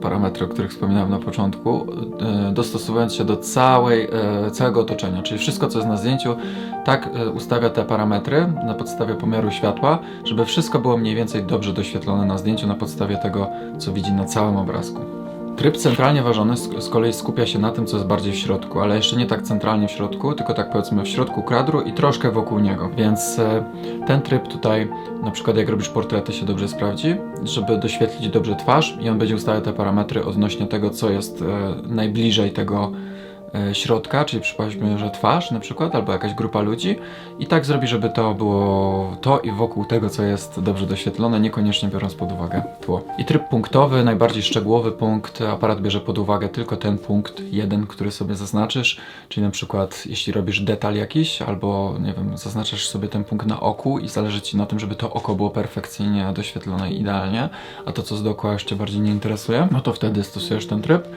parametry, 0.00 0.46
o 0.46 0.48
których 0.48 0.70
wspominałem 0.70 1.10
na 1.10 1.18
początku, 1.18 1.86
e, 2.20 2.52
dostosowując 2.52 3.14
się 3.14 3.24
do 3.24 3.36
całej, 3.36 4.08
e, 4.46 4.50
całego 4.50 4.80
otoczenia, 4.80 5.22
czyli 5.22 5.38
wszystko, 5.38 5.68
co 5.68 5.78
jest 5.78 5.88
na 5.88 5.96
zdjęciu, 5.96 6.36
tak 6.84 7.10
e, 7.14 7.30
ustawia 7.30 7.70
te 7.70 7.84
parametry 7.84 8.46
na 8.66 8.74
podstawie 8.74 9.14
pomiaru 9.14 9.50
światła, 9.50 9.98
żeby 10.24 10.44
wszystko 10.44 10.78
było 10.78 10.96
mniej 10.96 11.14
więcej 11.14 11.44
dobrze 11.44 11.72
doświetlone 11.72 12.26
na 12.26 12.38
zdjęciu 12.38 12.66
na 12.66 12.74
podstawie 12.74 13.16
tego, 13.16 13.50
co 13.78 13.92
widzi 13.92 14.12
na 14.12 14.24
całym 14.24 14.56
obrazku. 14.56 15.25
Tryb 15.56 15.76
centralnie 15.76 16.22
ważony 16.22 16.56
z, 16.56 16.88
kolei 16.88 17.12
skupia 17.12 17.46
się 17.46 17.58
na 17.58 17.72
tym, 17.72 17.86
co 17.86 17.96
jest 17.96 18.08
bardziej 18.08 18.32
w 18.32 18.36
środku, 18.36 18.80
ale 18.80 18.96
jeszcze 18.96 19.16
nie 19.16 19.26
tak 19.26 19.42
centralnie 19.42 19.88
w 19.88 19.90
środku, 19.90 20.34
tylko 20.34 20.54
tak 20.54 20.70
powiedzmy 20.70 21.02
w 21.02 21.08
środku 21.08 21.42
kadru 21.42 21.80
i 21.80 21.92
troszkę 21.92 22.30
wokół 22.30 22.58
niego. 22.58 22.90
Więc 22.96 23.38
e, 23.38 23.64
ten 24.06 24.22
tryb 24.22 24.48
tutaj, 24.48 24.88
na 25.22 25.30
przykład 25.30 25.56
jak 25.56 25.68
robisz 25.68 25.88
portrety, 25.88 26.32
się 26.32 26.46
dobrze 26.46 26.68
sprawdzi, 26.68 27.16
żeby 27.44 27.78
doświetlić 27.78 28.28
dobrze 28.28 28.56
twarz 28.56 28.96
i 29.00 29.08
on 29.08 29.18
będzie 29.18 29.34
ustawiał 29.34 29.62
te 29.62 29.72
parametry 29.72 30.24
odnośnie 30.24 30.66
tego, 30.66 30.90
co 30.90 31.10
jest 31.10 31.42
e, 31.42 31.74
najbliżej 31.88 32.50
tego 32.50 32.92
środka, 33.72 34.24
czyli 34.24 34.42
przypuśćmy, 34.42 34.98
że 34.98 35.10
twarz 35.10 35.50
na 35.50 35.60
przykład, 35.60 35.94
albo 35.94 36.12
jakaś 36.12 36.34
grupa 36.34 36.60
ludzi 36.60 36.96
i 37.38 37.46
tak 37.46 37.64
zrobi, 37.64 37.86
żeby 37.86 38.10
to 38.10 38.34
było 38.34 39.16
to 39.20 39.38
i 39.38 39.50
wokół 39.50 39.84
tego, 39.84 40.10
co 40.10 40.22
jest 40.22 40.60
dobrze 40.60 40.86
doświetlone, 40.86 41.40
niekoniecznie 41.40 41.88
biorąc 41.88 42.14
pod 42.14 42.32
uwagę 42.32 42.62
tło. 42.80 43.04
I 43.18 43.24
tryb 43.24 43.48
punktowy, 43.48 44.04
najbardziej 44.04 44.42
szczegółowy 44.42 44.92
punkt, 44.92 45.42
aparat 45.42 45.80
bierze 45.80 46.00
pod 46.00 46.18
uwagę 46.18 46.48
tylko 46.48 46.76
ten 46.76 46.98
punkt, 46.98 47.40
jeden, 47.50 47.86
który 47.86 48.10
sobie 48.10 48.34
zaznaczysz, 48.34 49.00
czyli 49.28 49.46
na 49.46 49.50
przykład 49.50 50.06
jeśli 50.06 50.32
robisz 50.32 50.60
detal 50.60 50.94
jakiś, 50.94 51.42
albo 51.42 51.94
nie 52.00 52.12
wiem, 52.12 52.38
zaznaczasz 52.38 52.88
sobie 52.88 53.08
ten 53.08 53.24
punkt 53.24 53.46
na 53.46 53.60
oku 53.60 53.98
i 53.98 54.08
zależy 54.08 54.40
Ci 54.40 54.56
na 54.56 54.66
tym, 54.66 54.78
żeby 54.78 54.94
to 54.94 55.12
oko 55.12 55.34
było 55.34 55.50
perfekcyjnie 55.50 56.32
doświetlone 56.34 56.92
idealnie, 56.92 57.48
a 57.86 57.92
to, 57.92 58.02
co 58.02 58.14
jest 58.14 58.24
dookoła 58.24 58.56
Cię 58.56 58.76
bardziej 58.76 59.00
nie 59.00 59.10
interesuje, 59.10 59.68
no 59.70 59.80
to 59.80 59.92
wtedy 59.92 60.24
stosujesz 60.24 60.66
ten 60.66 60.82
tryb. 60.82 61.08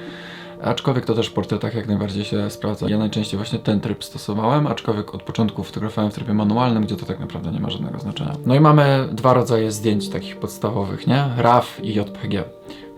Aczkolwiek 0.64 1.06
to 1.06 1.14
też 1.14 1.28
w 1.28 1.34
portretach 1.34 1.76
jak 1.76 1.88
najbardziej 1.88 2.26
się 2.26 2.50
sprawdza. 2.50 2.90
Ja 2.90 2.98
najczęściej 2.98 3.38
właśnie 3.38 3.60
ten 3.60 3.80
tryb 3.80 4.04
stosowałem, 4.04 4.68
aczkolwiek 4.68 5.16
od 5.16 5.24
początku 5.24 5.64
fotografowałem 5.64 6.12
w 6.12 6.16
trybie 6.16 6.34
manualnym, 6.34 6.84
gdzie 6.84 6.96
to 6.96 7.06
tak 7.06 7.20
naprawdę 7.20 7.52
nie 7.52 7.60
ma 7.60 7.70
żadnego 7.70 8.00
znaczenia. 8.00 8.36
No 8.46 8.56
i 8.56 8.60
mamy 8.60 9.08
dwa 9.12 9.34
rodzaje 9.34 9.72
zdjęć 9.72 10.10
takich 10.10 10.38
podstawowych, 10.38 11.08
nie? 11.08 11.30
RAW 11.38 11.80
i 11.84 11.94
JPG. 11.94 12.44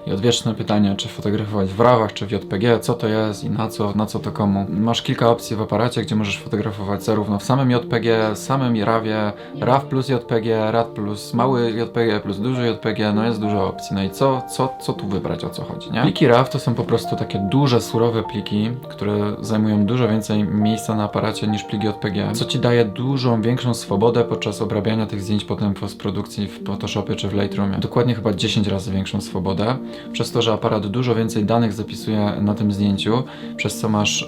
I 0.08 0.12
odwieczne 0.12 0.56
pytanie, 0.56 0.96
czy 0.98 1.08
fotografować 1.08 1.70
w 1.70 1.80
RAWach, 1.80 2.14
czy 2.14 2.26
w 2.26 2.32
JPG, 2.32 2.80
co 2.80 2.94
to 2.94 3.08
jest 3.08 3.44
i 3.44 3.50
na 3.50 3.68
co, 3.68 3.94
na 3.96 4.06
co 4.06 4.20
to 4.20 4.32
komu. 4.32 4.66
Masz 4.70 5.02
kilka 5.02 5.30
opcji 5.30 5.56
w 5.56 5.62
aparacie, 5.62 6.02
gdzie 6.02 6.16
możesz 6.16 6.40
fotografować 6.40 7.04
zarówno 7.04 7.40
w 7.40 7.44
samym 7.44 7.72
JPG, 7.72 8.36
samym 8.36 8.84
RAWie, 8.84 9.32
RAW 9.60 9.86
plus 9.86 10.10
JPG, 10.10 10.72
RAW 10.72 10.88
plus 10.94 11.34
mały 11.34 11.72
JPG, 11.72 12.20
plus 12.20 12.40
duży 12.40 12.68
JPG, 12.68 13.14
no 13.14 13.26
jest 13.26 13.40
dużo 13.40 13.68
opcji. 13.68 13.96
No 13.96 14.04
i 14.04 14.10
co, 14.10 14.42
co, 14.42 14.74
co 14.82 14.94
tu 14.94 15.08
wybrać, 15.08 15.46
o 15.46 15.50
co 15.50 15.64
chodzi, 15.64 15.92
nie? 15.92 16.02
Pliki 16.02 16.28
RAW 16.28 16.50
to 16.50 16.60
są 16.60 16.74
po 16.74 16.84
prostu 16.84 17.16
takie 17.16 17.40
duże, 17.52 17.82
surowe 17.82 18.24
pliki, 18.24 18.70
które 18.90 19.36
zajmują 19.42 19.86
dużo 19.86 20.08
więcej 20.08 20.44
miejsca 20.44 20.96
na 20.96 21.04
aparacie 21.04 21.48
niż 21.48 21.64
pliki 21.64 21.88
JPG, 21.88 22.32
co 22.34 22.46
ci 22.46 22.60
daje 22.60 22.86
dużą, 22.86 23.42
większą 23.42 23.74
swobodę 23.74 24.24
podczas 24.24 24.62
obrabiania 24.62 25.06
tych 25.06 25.22
zdjęć 25.22 25.46
potem 25.46 25.76
w 25.76 25.80
postprodukcji 25.80 26.48
w 26.48 26.66
Photoshopie 26.66 27.16
czy 27.16 27.28
w 27.28 27.34
Lightroomie. 27.34 27.78
Dokładnie 27.78 28.16
chyba 28.16 28.34
10 28.34 28.68
razy 28.68 28.92
większą 28.92 29.22
swobodę 29.22 29.78
przez 30.12 30.32
to, 30.32 30.42
że 30.42 30.54
aparat 30.54 30.88
dużo 30.88 31.16
więcej 31.16 31.46
danych 31.46 31.74
zapisuje 31.74 32.32
na 32.42 32.54
tym 32.54 32.72
zdjęciu, 32.72 33.24
przez 33.58 33.80
co 33.80 33.90
masz. 33.90 34.28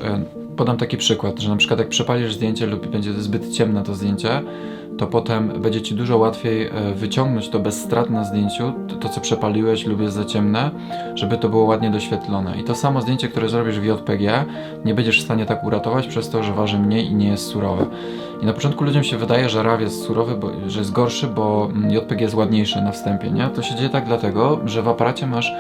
Podam 0.57 0.77
taki 0.77 0.97
przykład, 0.97 1.39
że 1.39 1.49
na 1.49 1.55
przykład 1.55 1.79
jak 1.79 1.89
przepalisz 1.89 2.33
zdjęcie 2.33 2.65
lub 2.65 2.87
będzie 2.87 3.13
zbyt 3.13 3.51
ciemne 3.51 3.83
to 3.83 3.95
zdjęcie, 3.95 4.41
to 4.97 5.07
potem 5.07 5.61
będzie 5.61 5.81
ci 5.81 5.95
dużo 5.95 6.17
łatwiej 6.17 6.67
e, 6.67 6.93
wyciągnąć 6.95 7.49
to 7.49 7.59
bez 7.59 7.81
strat 7.83 8.09
na 8.09 8.23
zdjęciu, 8.23 8.73
to, 8.87 8.95
to 8.95 9.09
co 9.09 9.21
przepaliłeś 9.21 9.85
lub 9.85 10.01
jest 10.01 10.15
za 10.15 10.25
ciemne, 10.25 10.71
żeby 11.15 11.37
to 11.37 11.49
było 11.49 11.63
ładnie 11.63 11.91
doświetlone. 11.91 12.59
I 12.59 12.63
to 12.63 12.75
samo 12.75 13.01
zdjęcie, 13.01 13.27
które 13.27 13.49
zrobisz 13.49 13.79
w 13.79 13.83
JPG, 13.83 14.45
nie 14.85 14.93
będziesz 14.93 15.21
w 15.21 15.25
stanie 15.25 15.45
tak 15.45 15.63
uratować 15.63 16.07
przez 16.07 16.29
to, 16.29 16.43
że 16.43 16.53
waży 16.53 16.79
mniej 16.79 17.05
i 17.05 17.15
nie 17.15 17.27
jest 17.27 17.45
surowe. 17.45 17.85
I 18.41 18.45
na 18.45 18.53
początku 18.53 18.83
ludziom 18.83 19.03
się 19.03 19.17
wydaje, 19.17 19.49
że 19.49 19.63
RAW 19.63 19.81
jest 19.81 20.03
surowy, 20.03 20.35
bo, 20.35 20.51
że 20.67 20.79
jest 20.79 20.91
gorszy, 20.91 21.27
bo 21.27 21.69
mm, 21.71 21.91
JPG 21.91 22.21
jest 22.21 22.35
ładniejszy 22.35 22.81
na 22.81 22.91
wstępie, 22.91 23.31
nie? 23.31 23.47
To 23.47 23.61
się 23.61 23.75
dzieje 23.75 23.89
tak 23.89 24.05
dlatego, 24.05 24.59
że 24.65 24.81
w 24.81 24.87
aparacie 24.87 25.27
masz 25.27 25.51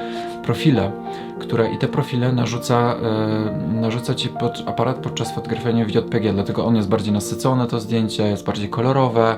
profile, 0.43 0.91
które 1.39 1.71
i 1.71 1.77
te 1.77 1.87
profile 1.87 2.31
narzuca, 2.31 2.95
e, 2.95 3.73
narzuca 3.81 4.15
ci 4.15 4.29
pod, 4.29 4.63
aparat 4.65 4.97
podczas 4.97 5.35
fotografowania 5.35 5.85
w 5.85 5.89
JPG, 5.89 6.33
dlatego 6.33 6.65
on 6.65 6.75
jest 6.75 6.89
bardziej 6.89 7.13
nasycone 7.13 7.67
to 7.67 7.79
zdjęcie, 7.79 8.23
jest 8.27 8.45
bardziej 8.45 8.69
kolorowe, 8.69 9.37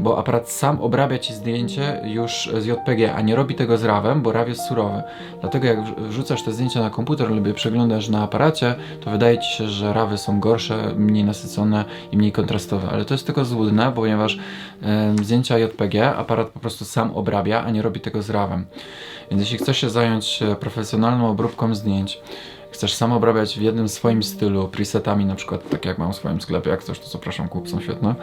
bo 0.00 0.18
aparat 0.18 0.50
sam 0.50 0.80
obrabia 0.80 1.18
ci 1.18 1.34
zdjęcie 1.34 2.00
już 2.04 2.50
z 2.58 2.66
JPG, 2.66 3.14
a 3.14 3.20
nie 3.20 3.36
robi 3.36 3.54
tego 3.54 3.78
z 3.78 3.84
RAWem, 3.84 4.22
bo 4.22 4.32
RAW 4.32 4.48
jest 4.48 4.60
surowy. 4.68 5.02
Dlatego 5.40 5.66
jak 5.66 5.78
wrz- 5.78 6.00
wrzucasz 6.08 6.42
te 6.42 6.52
zdjęcia 6.52 6.80
na 6.80 6.90
komputer 6.90 7.30
lub 7.30 7.46
je 7.46 7.54
przeglądasz 7.54 8.08
na 8.08 8.22
aparacie, 8.22 8.74
to 9.00 9.10
wydaje 9.10 9.38
ci 9.38 9.56
się, 9.56 9.68
że 9.68 9.92
RAWy 9.92 10.18
są 10.18 10.40
gorsze, 10.40 10.94
mniej 10.96 11.24
nasycone 11.24 11.84
i 12.12 12.16
mniej 12.16 12.32
kontrastowe, 12.32 12.88
ale 12.88 13.04
to 13.04 13.14
jest 13.14 13.26
tylko 13.26 13.44
złudne, 13.44 13.92
ponieważ 13.92 14.38
e, 14.82 15.14
zdjęcia 15.22 15.58
JPG 15.58 16.16
aparat 16.16 16.48
po 16.48 16.60
prostu 16.60 16.84
sam 16.84 17.10
obrabia, 17.14 17.64
a 17.64 17.70
nie 17.70 17.82
robi 17.82 18.00
tego 18.00 18.22
z 18.22 18.30
RAWem. 18.30 18.66
Więc 19.30 19.42
jeśli 19.42 19.58
chcesz 19.58 19.78
się 19.78 19.90
zająć 19.90 20.42
e, 20.42 20.56
profesjonalną 20.56 21.30
obróbką 21.30 21.74
zdjęć, 21.74 22.20
chcesz 22.70 22.94
sam 22.94 23.12
obrabiać 23.12 23.58
w 23.58 23.62
jednym 23.62 23.88
swoim 23.88 24.22
stylu, 24.22 24.68
presetami 24.68 25.24
na 25.24 25.34
przykład, 25.34 25.70
tak 25.70 25.84
jak 25.84 25.98
mam 25.98 26.12
w 26.12 26.16
swoim 26.16 26.40
sklepie, 26.40 26.70
jak 26.70 26.84
coś, 26.84 26.98
to 26.98 27.08
zapraszam, 27.08 27.48
kup, 27.48 27.68
są 27.68 27.80
świetne, 27.80 28.14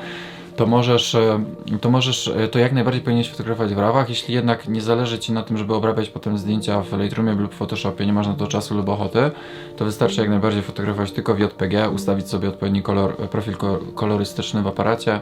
to 0.56 0.66
możesz, 0.66 1.16
e, 1.16 1.44
to 1.82 1.89
możesz, 1.89 2.28
e, 2.28 2.48
to 2.48 2.60
jak 2.60 2.72
najbardziej 2.72 3.02
powinieneś 3.02 3.30
fotografować 3.30 3.74
w 3.74 3.78
rawach, 3.78 4.10
jeśli 4.10 4.34
jednak 4.34 4.68
nie 4.68 4.82
zależy 4.82 5.20
Ci 5.20 5.32
na 5.32 5.44
tym, 5.44 5.58
żeby 5.58 5.74
obrabiać 5.74 6.10
potem 6.10 6.38
zdjęcia 6.38 6.82
w 6.82 7.00
Lightroomie 7.00 7.34
lub 7.34 7.54
Photoshopie, 7.54 8.06
nie 8.06 8.13
masz 8.13 8.28
na 8.28 8.34
to 8.34 8.48
czasu 8.48 8.76
lub 8.76 8.89
ochoty, 8.89 9.32
to 9.78 9.86
wystarczy 9.86 10.22
jak 10.22 10.30
najbardziej 10.30 10.62
fotografować 10.62 11.12
tylko 11.12 11.36
w 11.36 11.39
JPG, 11.39 11.89
ustawić 11.89 12.30
sobie 12.30 12.50
odpowiedni 12.50 12.82
kolor, 12.82 13.16
profil 13.18 13.58
ko- 13.58 13.80
kolorystyczny 13.96 14.62
w 14.62 14.68
aparacie 14.68 15.22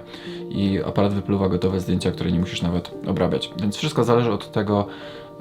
i 0.50 0.80
aparat 0.86 1.14
wypluwa 1.14 1.50
gotowe 1.50 1.80
zdjęcia, 1.80 2.12
które 2.12 2.32
nie 2.32 2.40
musisz 2.40 2.62
nawet 2.62 2.92
obrabiać. 3.08 3.52
Więc 3.62 3.76
wszystko 3.76 4.04
zależy 4.04 4.32
od 4.32 4.52
tego, 4.52 4.88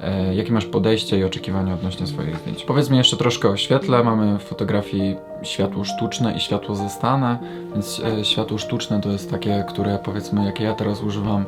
e, 0.01 0.35
jakie 0.35 0.51
masz 0.51 0.65
podejście 0.65 1.19
i 1.19 1.23
oczekiwania 1.23 1.73
odnośnie 1.73 2.07
swoich 2.07 2.37
zdjęć. 2.37 2.63
Powiedzmy 2.63 2.97
jeszcze 2.97 3.17
troszkę 3.17 3.49
o 3.49 3.57
świetle. 3.57 4.03
Mamy 4.03 4.39
w 4.39 4.43
fotografii 4.43 5.15
światło 5.43 5.83
sztuczne 5.83 6.33
i 6.33 6.39
światło 6.39 6.75
zastane, 6.75 7.39
więc 7.73 8.01
e, 8.19 8.25
światło 8.25 8.57
sztuczne 8.57 9.01
to 9.01 9.09
jest 9.09 9.31
takie, 9.31 9.65
które 9.69 9.99
powiedzmy, 10.03 10.45
jakie 10.45 10.63
ja 10.63 10.73
teraz 10.73 11.03
używam 11.03 11.45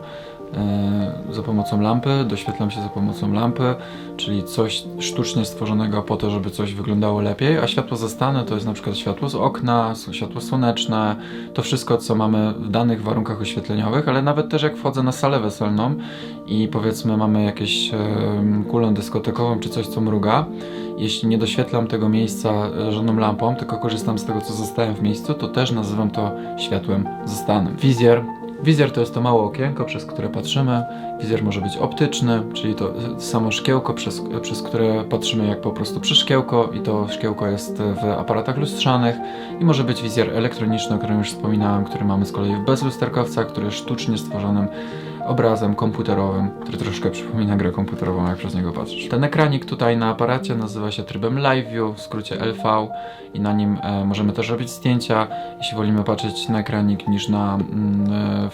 za 1.32 1.44
pomocą 1.44 1.82
lampy, 1.82 2.26
doświetlam 2.28 2.72
się 2.72 2.82
za 2.82 2.90
pomocą 2.90 3.34
lampy, 3.34 3.76
czyli 4.18 4.44
coś 4.44 4.84
sztucznie 5.00 5.46
stworzonego 5.46 6.02
po 6.02 6.18
to, 6.18 6.30
żeby 6.30 6.50
coś 6.50 6.74
wyglądało 6.74 7.22
lepiej, 7.22 7.58
a 7.58 7.68
światło 7.68 7.98
zastane 7.98 8.44
to 8.44 8.54
jest 8.54 8.66
na 8.66 8.74
przykład 8.74 8.98
światło 8.98 9.30
z 9.30 9.36
okna, 9.36 9.94
światło 10.12 10.42
słoneczne, 10.42 11.16
to 11.54 11.62
wszystko, 11.62 11.98
co 11.98 12.16
mamy 12.16 12.54
w 12.54 12.70
danych 12.70 13.04
warunkach 13.04 13.42
oświetleniowych, 13.42 14.08
ale 14.08 14.22
nawet 14.22 14.50
też 14.50 14.64
jak 14.64 14.78
wchodzę 14.78 15.04
na 15.04 15.12
salę 15.12 15.40
weselną 15.40 15.96
i 16.48 16.68
powiedzmy 16.68 17.18
mamy 17.18 17.44
jakieś 17.44 17.94
em, 17.94 18.64
kulę 18.64 18.94
dyskotekową 18.94 19.60
czy 19.60 19.70
coś, 19.70 19.88
co 19.88 20.02
mruga, 20.02 20.46
jeśli 20.98 21.28
nie 21.28 21.38
doświetlam 21.38 21.88
tego 21.88 22.10
miejsca 22.10 22.50
e, 22.50 22.92
żadną 22.92 23.18
lampą, 23.18 23.56
tylko 23.56 23.78
korzystam 23.78 24.20
z 24.20 24.26
tego, 24.26 24.42
co 24.42 24.54
zostałem 24.54 24.96
w 24.96 25.02
miejscu, 25.02 25.34
to 25.34 25.48
też 25.48 25.72
nazywam 25.72 26.12
to 26.12 26.32
światłem 26.58 27.08
zastanym. 27.26 27.76
Wizjer 27.76 28.24
Wizjer 28.64 28.92
to 28.92 29.00
jest 29.00 29.14
to 29.14 29.22
małe 29.22 29.42
okienko, 29.42 29.86
przez 29.86 30.06
które 30.06 30.30
patrzymy. 30.30 30.84
Wizjer 31.20 31.44
może 31.44 31.62
być 31.62 31.78
optyczny, 31.78 32.44
czyli 32.54 32.76
to 32.76 32.94
samo 33.18 33.52
szkiełko, 33.52 33.94
przez, 33.94 34.22
przez 34.42 34.62
które 34.62 35.04
patrzymy 35.04 35.48
jak 35.48 35.62
po 35.62 35.72
prostu 35.72 36.00
przez 36.00 36.18
szkiełko 36.18 36.70
i 36.74 36.80
to 36.80 37.08
szkiełko 37.08 37.48
jest 37.48 37.78
w 37.78 38.06
aparatach 38.06 38.58
lustrzanych 38.58 39.16
i 39.60 39.66
może 39.66 39.84
być 39.84 40.02
wizjer 40.02 40.30
elektroniczny, 40.30 40.96
o 40.96 41.00
którym 41.00 41.18
już 41.18 41.28
wspominałem, 41.28 41.86
który 41.86 42.06
mamy 42.06 42.26
z 42.26 42.32
kolei 42.32 42.56
w 42.56 42.66
bezlusterkowcach, 42.66 43.48
który 43.48 43.66
jest 43.66 43.78
sztucznie 43.78 44.18
stworzonym 44.18 44.68
obrazem 45.26 45.76
komputerowym, 45.76 46.50
który 46.62 46.78
troszkę 46.78 47.10
przypomina 47.10 47.56
grę 47.56 47.72
komputerową, 47.72 48.28
jak 48.28 48.38
przez 48.38 48.56
niego 48.56 48.72
patrzysz. 48.72 49.10
Ten 49.10 49.24
ekranik 49.24 49.66
tutaj 49.66 49.98
na 49.98 50.10
aparacie 50.10 50.56
nazywa 50.56 50.92
się 50.92 51.04
trybem 51.04 51.40
Live 51.40 51.68
View, 51.68 51.96
w 51.96 52.02
skrócie 52.02 52.36
LV 52.36 52.88
i 53.34 53.40
na 53.40 53.54
nim 53.54 53.78
e, 53.82 54.06
możemy 54.06 54.34
też 54.34 54.50
robić 54.50 54.70
zdjęcia, 54.70 55.28
jeśli 55.58 55.78
wolimy 55.78 56.04
patrzeć 56.04 56.50
na 56.50 56.60
ekranik 56.60 57.08
niż 57.08 57.30
na 57.30 57.56
mm, 57.56 58.12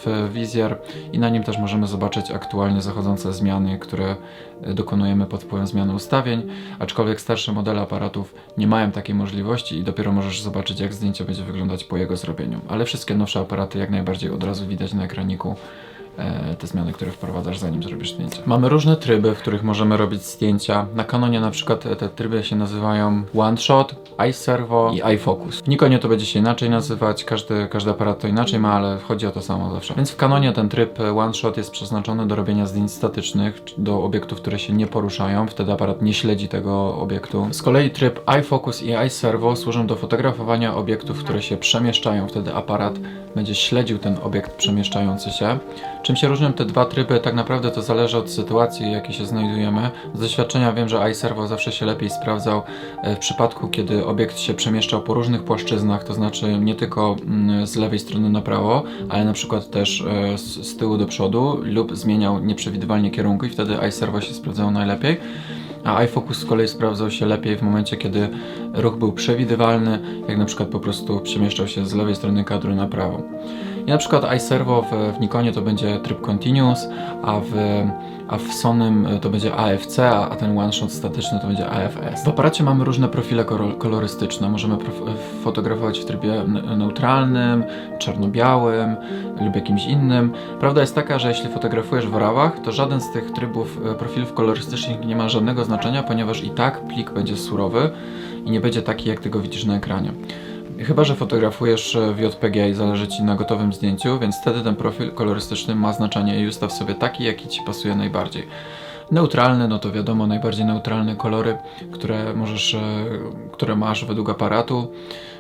e, 0.08 0.30
wizjer 0.30 0.78
i 1.14 1.20
na 1.20 1.30
nim 1.30 1.44
też 1.44 1.58
możemy 1.58 1.88
zobaczyć 1.88 2.32
aktualnie 2.32 2.82
zachodzące 2.82 3.34
zmiany, 3.34 3.80
które 3.80 4.16
e, 4.64 4.74
dokonujemy 4.74 5.26
pod 5.26 5.44
wpływem 5.44 5.68
zmiany 5.68 5.94
ustawień, 5.94 6.50
aczkolwiek 6.80 7.22
starsze 7.22 7.52
modele 7.52 7.82
aparatów 7.82 8.36
nie 8.58 8.68
mają 8.68 8.92
takiej 8.92 9.16
możliwości 9.16 9.78
i 9.78 9.84
dopiero 9.84 10.12
możesz 10.12 10.42
zobaczyć 10.42 10.80
jak 10.80 10.94
zdjęcie 10.94 11.26
będzie 11.26 11.44
wyglądać 11.44 11.84
po 11.84 11.98
jego 11.98 12.18
zrobieniu. 12.18 12.60
Ale 12.68 12.86
wszystkie 12.86 13.16
nowsze 13.16 13.40
aparaty 13.40 13.80
jak 13.80 13.90
najbardziej 13.90 14.32
od 14.32 14.44
razu 14.44 14.68
widać 14.68 14.94
na 14.94 15.04
ekraniku 15.04 15.56
te 16.60 16.68
zmiany, 16.68 16.94
które 16.94 17.12
wprowadzasz 17.12 17.58
zanim 17.58 17.84
zrobisz 17.84 18.14
zdjęcie. 18.14 18.42
Mamy 18.46 18.70
różne 18.70 18.96
tryby, 18.98 19.36
w 19.36 19.40
których 19.40 19.64
możemy 19.64 19.98
robić 19.98 20.22
zdjęcia. 20.22 20.86
Na 20.96 21.04
Canonie 21.04 21.40
na 21.40 21.52
przykład 21.52 21.86
e, 21.86 21.96
te 21.96 22.10
tryby 22.10 22.44
się 22.44 22.56
nazywają 22.56 23.24
One 23.38 23.58
Shot, 23.58 23.96
iServo 24.30 24.92
i 24.94 25.16
iFocus. 25.16 25.62
W 25.62 25.68
Nikonie 25.68 26.00
to 26.00 26.08
będzie 26.08 26.26
się 26.26 26.40
inaczej 26.40 26.70
nazywać, 26.70 27.24
każdy, 27.24 27.68
każdy 27.68 27.92
aparat 27.92 28.20
to 28.20 28.28
inaczej 28.28 28.60
ma, 28.60 28.74
ale 28.74 28.98
chodzi 28.98 29.28
o 29.28 29.32
to 29.32 29.42
samo 29.42 29.74
zawsze. 29.74 29.94
Więc 29.96 30.12
w 30.12 30.16
Canonie 30.16 30.52
ten 30.52 30.70
tryb 30.70 31.00
e, 31.00 31.18
One 31.18 31.34
Shot 31.34 31.58
jest 31.58 31.72
przeznaczony 31.72 32.28
do 32.28 32.36
robienia 32.36 32.66
zdjęć 32.66 32.92
statycznych, 32.92 33.64
do 33.78 34.04
obiektów, 34.04 34.42
które 34.42 34.60
się 34.60 34.74
nie 34.74 34.88
poruszają, 34.88 35.48
wtedy 35.48 35.72
aparat 35.72 36.02
nie 36.02 36.14
śledzi 36.14 36.48
tego 36.48 36.98
obiektu. 36.98 37.48
Z 37.52 37.62
kolei 37.62 37.90
tryb 37.90 38.20
iFocus 38.40 38.84
i 38.84 38.94
iServo 39.08 39.56
służą 39.56 39.88
do 39.88 39.96
fotografowania 39.96 40.76
obiektów, 40.76 41.24
które 41.24 41.42
się 41.42 41.58
przemieszczają, 41.58 42.28
wtedy 42.28 42.54
aparat 42.54 43.00
będzie 43.36 43.56
śledził 43.56 43.98
ten 43.98 44.18
obiekt 44.24 44.52
przemieszczający 44.52 45.32
się. 45.32 45.60
Czym 46.10 46.16
się 46.16 46.28
różnią 46.28 46.54
te 46.54 46.66
dwa 46.66 46.86
tryby? 46.86 47.20
Tak 47.20 47.34
naprawdę 47.34 47.72
to 47.72 47.82
zależy 47.82 48.18
od 48.18 48.30
sytuacji, 48.30 48.86
w 48.86 48.92
jakiej 48.92 49.14
się 49.14 49.26
znajdujemy. 49.26 49.90
Z 50.14 50.20
doświadczenia 50.20 50.74
wiem, 50.74 50.90
że 50.90 51.12
iServo 51.12 51.48
zawsze 51.48 51.72
się 51.72 51.86
lepiej 51.86 52.10
sprawdzał 52.10 52.62
e, 53.04 53.16
w 53.16 53.20
przypadku, 53.20 53.68
kiedy 53.68 54.06
obiekt 54.06 54.40
się 54.40 54.54
przemieszczał 54.54 55.02
po 55.02 55.14
różnych 55.14 55.44
płaszczyznach, 55.44 56.04
to 56.04 56.14
znaczy 56.14 56.60
nie 56.60 56.76
tylko 56.76 57.16
mm, 57.22 57.68
z 57.68 57.76
lewej 57.76 58.00
strony 58.00 58.30
na 58.30 58.42
prawo, 58.42 58.84
ale 59.10 59.26
na 59.26 59.34
przykład 59.34 59.70
też 59.70 60.02
e, 60.02 60.38
z, 60.38 60.78
tyłu 60.78 60.98
do 60.98 61.06
przodu 61.06 61.60
lub 61.64 61.96
zmieniał 61.96 62.40
nieprzewidywalnie 62.40 63.12
kierunku 63.12 63.46
i 63.46 63.50
wtedy 63.50 63.78
iServo 63.90 64.22
się 64.22 64.34
sprawdzało 64.34 64.72
najlepiej. 64.72 65.18
A 65.84 66.04
iFocus 66.04 66.38
z 66.38 66.46
kolei 66.46 66.68
sprawdzał 66.68 67.12
się 67.12 67.26
lepiej 67.26 67.58
w 67.58 67.62
momencie, 67.62 67.98
kiedy 67.98 68.30
ruch 68.74 68.98
był 68.98 69.12
przewidywalny, 69.12 70.00
jak 70.28 70.38
na 70.38 70.46
przykład 70.46 70.70
po 70.70 70.80
prostu 70.80 71.20
przemieszczał 71.20 71.68
się 71.68 71.86
z 71.86 71.94
lewej 71.94 72.16
strony 72.16 72.44
kadru 72.44 72.76
na 72.76 72.88
prawo. 72.88 73.24
I 73.90 73.92
na 73.92 73.98
przykład 73.98 74.36
iServo 74.36 74.82
w, 74.82 75.18
w 75.18 75.20
Nikonie 75.20 75.52
to 75.52 75.62
będzie 75.62 76.00
tryb 76.00 76.22
Continuous, 76.22 76.88
a 77.24 77.40
w, 77.40 77.54
a 78.28 78.38
w 78.38 78.54
Sonym 78.54 79.08
to 79.22 79.30
będzie 79.30 79.56
AFC, 79.56 80.00
a, 80.00 80.30
a 80.30 80.36
ten 80.36 80.58
one 80.58 80.74
shot 80.74 80.92
statyczny 80.92 81.40
to 81.40 81.48
będzie 81.48 81.70
AFS. 81.70 82.24
W 82.26 82.28
aparacie 82.28 82.64
mamy 82.64 82.86
różne 82.86 83.08
profile 83.08 83.46
kolorystyczne. 83.78 84.50
Możemy 84.50 84.78
fotografować 85.44 86.00
w 86.00 86.06
trybie 86.06 86.44
neutralnym, 86.78 87.64
czarno-białym 88.00 88.96
lub 89.42 89.56
jakimś 89.56 89.86
innym. 89.86 90.34
Prawda 90.60 90.82
jest 90.82 90.96
taka, 90.96 91.20
że 91.20 91.30
jeśli 91.30 91.50
fotografujesz 91.50 92.08
w 92.08 92.16
rawach, 92.16 92.60
to 92.60 92.72
żaden 92.72 93.02
z 93.02 93.12
tych 93.12 93.32
trybów 93.32 93.80
e, 93.86 93.96
profilów 93.96 94.34
kolorystycznych 94.34 95.06
nie 95.06 95.16
ma 95.16 95.30
żadnego 95.30 95.66
znaczenia, 95.66 96.04
ponieważ 96.04 96.44
i 96.44 96.50
tak 96.50 96.88
plik 96.88 97.12
będzie 97.12 97.38
surowy 97.38 97.90
i 98.46 98.52
nie 98.52 98.62
będzie 98.62 98.82
taki, 98.82 99.10
jak 99.10 99.20
ty 99.20 99.30
go 99.30 99.40
widzisz 99.40 99.66
na 99.66 99.76
ekranie. 99.76 100.12
Chyba, 100.86 101.04
że 101.04 101.16
fotografujesz 101.16 101.96
e, 101.96 102.14
w 102.14 102.20
JPG 102.20 102.70
i 102.70 102.74
zależy 102.74 103.08
Ci 103.08 103.24
na 103.24 103.36
gotowym 103.36 103.74
zdjęciu, 103.74 104.20
więc 104.20 104.36
wtedy 104.42 104.62
ten 104.62 104.76
profil 104.76 105.12
kolorystyczny 105.12 105.76
ma 105.76 105.94
znaczenie 105.94 106.40
i 106.40 106.48
ustaw 106.48 106.74
sobie 106.74 106.96
taki, 106.96 107.24
jaki 107.24 107.48
Ci 107.48 107.62
pasuje 107.66 107.96
najbardziej. 107.96 108.48
Neutralny, 109.12 109.68
no 109.68 109.80
to 109.80 109.92
wiadomo, 109.92 110.28
najbardziej 110.28 110.66
neutralne 110.66 111.16
kolory, 111.16 111.58
które 111.92 112.34
możesz, 112.34 112.74
e, 112.74 112.80
które 113.52 113.76
masz 113.76 114.06
według 114.06 114.30
aparatu. 114.30 114.92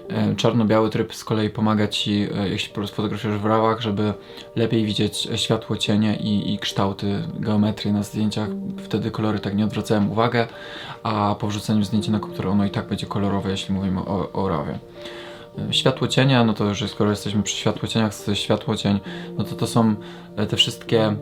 E, 0.09 0.35
Czarno-biały 0.35 0.89
tryb 0.89 1.15
z 1.15 1.23
kolei 1.23 1.49
pomaga 1.49 1.87
Ci, 1.87 2.27
jeśli 2.49 2.73
fotografujesz 2.87 3.37
w 3.37 3.45
rawach, 3.45 3.81
żeby 3.81 4.13
lepiej 4.55 4.85
widzieć 4.85 5.27
światło, 5.35 5.77
cienie 5.77 6.15
i, 6.15 6.53
i 6.53 6.59
kształty, 6.59 7.23
geometrii 7.39 7.93
na 7.93 8.03
zdjęciach. 8.03 8.49
Wtedy 8.77 9.11
kolory 9.11 9.39
tak 9.39 9.55
nie 9.55 9.65
odwracają 9.65 10.09
uwagę, 10.09 10.47
a 11.03 11.35
po 11.39 11.47
wrzuceniu 11.47 11.83
zdjęcia 11.83 12.11
na 12.11 12.19
komputer 12.19 12.47
ono 12.47 12.65
i 12.65 12.69
tak 12.69 12.87
będzie 12.87 13.07
kolorowe, 13.07 13.51
jeśli 13.51 13.73
mówimy 13.75 13.99
o, 13.99 14.31
o 14.33 14.49
rawie. 14.49 14.79
Światło 15.71 16.07
cienia, 16.07 16.43
no 16.43 16.53
to 16.53 16.65
już 16.65 16.91
skoro 16.91 17.09
jesteśmy 17.09 17.43
przy 17.43 17.55
światło 17.55 17.87
cieniach, 17.87 18.13
światło 18.33 18.75
cień, 18.75 18.99
no 19.37 19.43
to 19.43 19.55
to 19.55 19.67
są 19.67 19.95
e, 20.35 20.45
te 20.45 20.57
wszystkie 20.57 21.15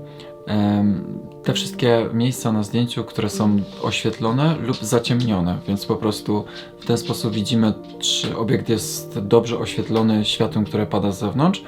te 1.43 1.53
wszystkie 1.53 2.09
miejsca 2.13 2.51
na 2.51 2.63
zdjęciu, 2.63 3.03
które 3.03 3.29
są 3.29 3.59
oświetlone 3.83 4.55
lub 4.55 4.77
zaciemnione, 4.77 5.57
więc 5.67 5.85
po 5.85 5.95
prostu 5.95 6.45
w 6.79 6.85
ten 6.85 6.97
sposób 6.97 7.33
widzimy, 7.33 7.73
czy 7.99 8.37
obiekt 8.37 8.69
jest 8.69 9.19
dobrze 9.19 9.59
oświetlony 9.59 10.25
światłem, 10.25 10.65
które 10.65 10.85
pada 10.85 11.11
z 11.11 11.19
zewnątrz 11.19 11.63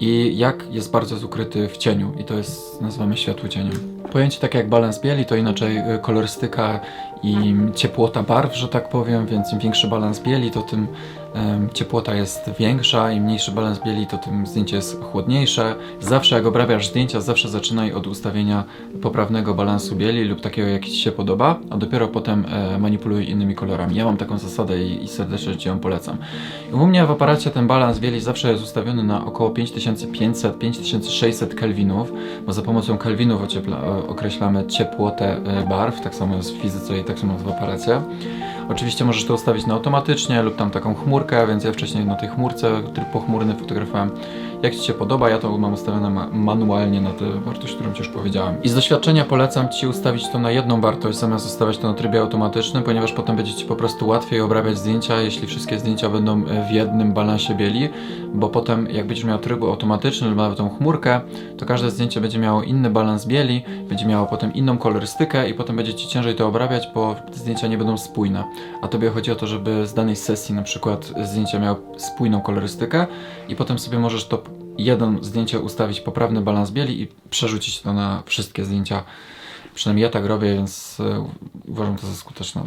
i 0.00 0.38
jak 0.38 0.64
jest 0.70 0.90
bardzo 0.90 1.26
ukryty 1.26 1.68
w 1.68 1.76
cieniu 1.76 2.12
i 2.18 2.24
to 2.24 2.34
jest, 2.34 2.82
nazywamy 2.82 3.16
światło 3.16 3.48
cieniem. 3.48 4.00
Pojęcie 4.12 4.40
takie 4.40 4.58
jak 4.58 4.68
balans 4.68 5.00
bieli 5.00 5.24
to 5.26 5.36
inaczej 5.36 5.78
y, 5.78 5.98
kolorystyka 5.98 6.80
i 7.22 7.54
ciepłota 7.74 8.22
barw, 8.22 8.56
że 8.56 8.68
tak 8.68 8.88
powiem, 8.88 9.26
więc 9.26 9.52
im 9.52 9.58
większy 9.58 9.88
balans 9.88 10.20
bieli, 10.20 10.50
to 10.50 10.62
tym 10.62 10.86
ciepłota 11.74 12.14
jest 12.14 12.50
większa, 12.58 13.12
im 13.12 13.24
mniejszy 13.24 13.52
balans 13.52 13.80
bieli, 13.84 14.06
to 14.06 14.18
tym 14.18 14.46
zdjęcie 14.46 14.76
jest 14.76 15.02
chłodniejsze. 15.02 15.74
Zawsze 16.00 16.36
jak 16.36 16.46
obrabiasz 16.46 16.88
zdjęcia, 16.88 17.20
zawsze 17.20 17.48
zaczynaj 17.48 17.92
od 17.92 18.06
ustawienia 18.06 18.64
poprawnego 19.02 19.54
balansu 19.54 19.96
bieli 19.96 20.24
lub 20.24 20.40
takiego, 20.40 20.68
jaki 20.68 20.90
Ci 20.90 20.96
się 20.96 21.12
podoba, 21.12 21.58
a 21.70 21.76
dopiero 21.76 22.08
potem 22.08 22.44
e, 22.48 22.78
manipuluj 22.78 23.30
innymi 23.30 23.54
kolorami. 23.54 23.96
Ja 23.96 24.04
mam 24.04 24.16
taką 24.16 24.38
zasadę 24.38 24.82
i, 24.82 25.04
i 25.04 25.08
serdecznie 25.08 25.56
Ci 25.56 25.68
ją 25.68 25.78
polecam. 25.78 26.16
I 26.70 26.74
u 26.74 26.86
mnie 26.86 27.06
w 27.06 27.10
aparacie 27.10 27.50
ten 27.50 27.66
balans 27.66 27.98
bieli 27.98 28.20
zawsze 28.20 28.50
jest 28.52 28.64
ustawiony 28.64 29.04
na 29.04 29.26
około 29.26 29.50
5500-5600 29.50 31.54
kelwinów, 31.54 32.12
bo 32.46 32.52
za 32.52 32.62
pomocą 32.62 32.98
kelwinów 32.98 33.42
o- 33.42 34.08
określamy 34.08 34.66
ciepłotę 34.66 35.36
e, 35.36 35.66
barw, 35.68 36.00
tak 36.00 36.14
samo 36.14 36.36
jest 36.36 36.54
w 36.54 36.60
fizyce 36.62 36.98
i 36.98 37.04
tak 37.04 37.18
samo 37.18 37.34
w 37.38 37.48
aparacie. 37.48 38.00
Oczywiście 38.68 39.04
możesz 39.04 39.24
to 39.24 39.34
ustawić 39.34 39.66
na 39.66 39.74
automatycznie 39.74 40.42
lub 40.42 40.56
tam 40.56 40.70
taką 40.70 40.94
chmurkę, 41.20 41.46
więc 41.46 41.64
ja 41.64 41.72
wcześniej 41.72 42.06
na 42.06 42.14
tej 42.16 42.28
chmurce 42.28 42.82
tryb 42.94 43.08
pochmurny 43.08 43.54
fotografowałem. 43.54 44.10
Jak 44.62 44.74
Ci 44.74 44.84
się 44.84 44.92
podoba, 44.92 45.30
ja 45.30 45.38
to 45.38 45.58
mam 45.58 45.72
ustawione 45.72 46.10
ma 46.10 46.28
manualnie 46.32 47.00
na 47.00 47.10
tę 47.10 47.30
wartość, 47.44 47.74
którą 47.74 47.92
Ci 47.92 47.98
już 47.98 48.08
powiedziałem. 48.08 48.62
I 48.62 48.68
z 48.68 48.74
doświadczenia 48.74 49.24
polecam 49.24 49.68
Ci 49.68 49.86
ustawić 49.86 50.28
to 50.28 50.38
na 50.38 50.50
jedną 50.50 50.80
wartość, 50.80 51.18
zamiast 51.18 51.46
ustawiać 51.46 51.78
to 51.78 51.88
na 51.88 51.94
trybie 51.94 52.20
automatycznym, 52.20 52.82
ponieważ 52.82 53.12
potem 53.12 53.36
będzie 53.36 53.54
Ci 53.54 53.64
po 53.64 53.76
prostu 53.76 54.08
łatwiej 54.08 54.40
obrabiać 54.40 54.78
zdjęcia, 54.78 55.20
jeśli 55.20 55.46
wszystkie 55.46 55.78
zdjęcia 55.78 56.08
będą 56.08 56.44
w 56.44 56.70
jednym 56.70 57.12
balansie 57.12 57.54
bieli, 57.54 57.88
bo 58.34 58.48
potem 58.48 58.86
jak 58.90 59.06
będziesz 59.06 59.24
miał 59.24 59.38
tryb 59.38 59.62
automatyczny 59.62 60.28
lub 60.28 60.36
nawet 60.36 60.58
tą 60.58 60.68
chmurkę, 60.68 61.20
to 61.58 61.66
każde 61.66 61.90
zdjęcie 61.90 62.20
będzie 62.20 62.38
miało 62.38 62.62
inny 62.62 62.90
balans 62.90 63.26
bieli, 63.26 63.62
będzie 63.88 64.06
miało 64.06 64.26
potem 64.26 64.54
inną 64.54 64.78
kolorystykę 64.78 65.50
i 65.50 65.54
potem 65.54 65.76
będzie 65.76 65.94
Ci 65.94 66.08
ciężej 66.08 66.34
to 66.34 66.48
obrabiać, 66.48 66.88
bo 66.94 67.16
zdjęcia 67.32 67.66
nie 67.66 67.78
będą 67.78 67.98
spójne. 67.98 68.44
A 68.82 68.88
Tobie 68.88 69.10
chodzi 69.10 69.32
o 69.32 69.36
to, 69.36 69.46
żeby 69.46 69.86
z 69.86 69.94
danej 69.94 70.16
sesji 70.16 70.54
na 70.54 70.62
przykład 70.62 71.12
zdjęcia 71.22 71.58
miały 71.58 71.76
spójną 71.96 72.40
kolorystykę 72.40 73.06
i 73.48 73.56
potem 73.56 73.78
sobie 73.78 73.98
możesz 73.98 74.28
to 74.28 74.42
jeden 74.84 75.24
zdjęcie 75.24 75.60
ustawić 75.60 76.00
poprawny 76.00 76.40
balans 76.40 76.70
bieli 76.70 77.02
i 77.02 77.08
przerzucić 77.30 77.80
to 77.80 77.92
na 77.92 78.22
wszystkie 78.26 78.64
zdjęcia. 78.64 79.04
Przynajmniej 79.74 80.02
ja 80.02 80.10
tak 80.10 80.26
robię, 80.26 80.54
więc 80.54 81.00
e, 81.00 81.26
uważam 81.68 81.96
to 81.96 82.06
za 82.06 82.14
skuteczne. 82.14 82.62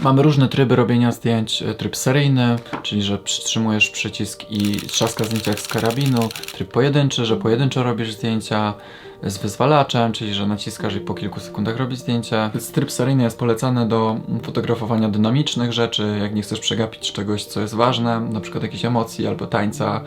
Mamy 0.00 0.22
różne 0.22 0.48
tryby 0.48 0.76
robienia 0.76 1.12
zdjęć. 1.12 1.62
E, 1.62 1.74
Tryb 1.74 1.96
seryjny, 1.96 2.56
czyli 2.82 3.02
że 3.02 3.18
przytrzymujesz 3.18 3.90
przycisk 3.90 4.50
i 4.50 4.76
trzaska 4.76 5.24
zdjęcia 5.24 5.50
jak 5.50 5.60
z 5.60 5.68
karabinu. 5.68 6.28
Tryb 6.52 6.72
pojedynczy, 6.72 7.24
że 7.24 7.36
pojedynczo 7.36 7.82
robisz 7.82 8.12
zdjęcia 8.12 8.74
z 9.22 9.38
wyzwalaczem, 9.38 10.12
czyli 10.12 10.34
że 10.34 10.46
naciskasz 10.46 10.94
i 10.94 11.00
po 11.00 11.14
kilku 11.14 11.40
sekundach 11.40 11.76
robisz 11.76 11.98
zdjęcie. 11.98 12.50
Więc 12.54 12.72
Tryb 12.72 12.92
seryjny 12.92 13.22
jest 13.22 13.38
polecany 13.38 13.88
do 13.88 14.16
fotografowania 14.42 15.08
dynamicznych 15.08 15.72
rzeczy, 15.72 16.18
jak 16.20 16.34
nie 16.34 16.42
chcesz 16.42 16.60
przegapić 16.60 17.12
czegoś, 17.12 17.44
co 17.44 17.60
jest 17.60 17.74
ważne, 17.74 18.20
na 18.20 18.40
przykład 18.40 18.62
jakiejś 18.62 18.84
emocji 18.84 19.26
albo 19.26 19.46
tańca 19.46 20.00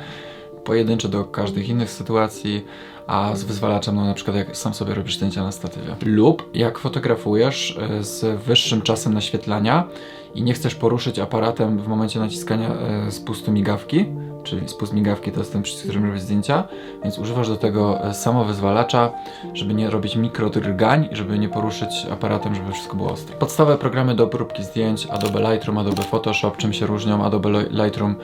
pojedyncze 0.67 1.09
do 1.09 1.23
każdych 1.25 1.69
innych 1.69 1.89
sytuacji, 1.91 2.65
a 3.07 3.35
z 3.35 3.43
wyzwalaczem, 3.43 3.95
no 3.95 4.05
na 4.05 4.13
przykład 4.13 4.37
jak 4.37 4.57
sam 4.57 4.73
sobie 4.73 4.93
robisz 4.93 5.15
zdjęcia 5.15 5.43
na 5.43 5.51
statywie. 5.51 5.95
Lub 6.05 6.49
jak 6.53 6.79
fotografujesz 6.79 7.77
e, 7.99 8.03
z 8.03 8.41
wyższym 8.43 8.81
czasem 8.81 9.13
naświetlania 9.13 9.87
i 10.35 10.43
nie 10.43 10.53
chcesz 10.53 10.75
poruszyć 10.75 11.19
aparatem 11.19 11.79
w 11.79 11.87
momencie 11.87 12.19
naciskania 12.19 12.69
e, 12.69 13.11
spustu 13.11 13.51
migawki, 13.51 14.05
czyli 14.43 14.69
spust 14.69 14.93
migawki 14.93 15.31
to 15.31 15.39
jest 15.39 15.53
ten 15.53 15.61
przycisk, 15.61 15.83
którym 15.83 16.05
robisz 16.05 16.21
zdjęcia, 16.21 16.63
więc 17.03 17.19
używasz 17.19 17.47
do 17.47 17.57
tego 17.57 18.03
e, 18.03 18.13
samowyzwalacza, 18.13 19.11
żeby 19.53 19.73
nie 19.73 19.89
robić 19.89 20.15
mikrodrgań 20.15 21.09
żeby 21.11 21.39
nie 21.39 21.49
poruszyć 21.49 21.89
aparatem, 22.11 22.55
żeby 22.55 22.71
wszystko 22.71 22.95
było 22.95 23.11
ostre. 23.11 23.35
Podstawowe 23.35 23.77
programy 23.77 24.15
do 24.15 24.23
obróbki 24.23 24.63
zdjęć, 24.63 25.05
Adobe 25.05 25.39
Lightroom, 25.51 25.77
Adobe 25.77 26.03
Photoshop, 26.03 26.57
czym 26.57 26.73
się 26.73 26.85
różnią? 26.85 27.25
Adobe 27.25 27.49
Li- 27.49 27.83
Lightroom 27.83 28.15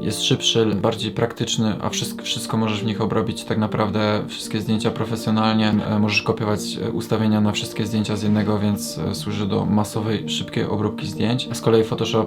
jest 0.00 0.22
szybszy, 0.22 0.66
bardziej 0.66 1.10
praktyczny, 1.10 1.74
a 1.80 1.88
wszystko, 1.88 2.22
wszystko 2.22 2.56
możesz 2.56 2.80
w 2.80 2.86
nich 2.86 3.00
obrobić 3.00 3.44
tak 3.44 3.58
naprawdę, 3.58 4.22
wszystkie 4.28 4.60
zdjęcia 4.60 4.90
profesjonalnie. 4.90 5.74
Możesz 6.00 6.22
kopiować 6.22 6.60
e, 6.76 6.90
ustawienia 6.90 7.40
na 7.40 7.52
wszystkie 7.52 7.86
zdjęcia 7.86 8.16
z 8.16 8.22
jednego, 8.22 8.58
więc 8.58 8.98
e, 8.98 9.14
służy 9.14 9.46
do 9.46 9.66
masowej, 9.66 10.28
szybkiej 10.28 10.64
obróbki 10.64 11.06
zdjęć. 11.06 11.48
Z 11.52 11.60
kolei 11.60 11.84
Photoshop 11.84 12.26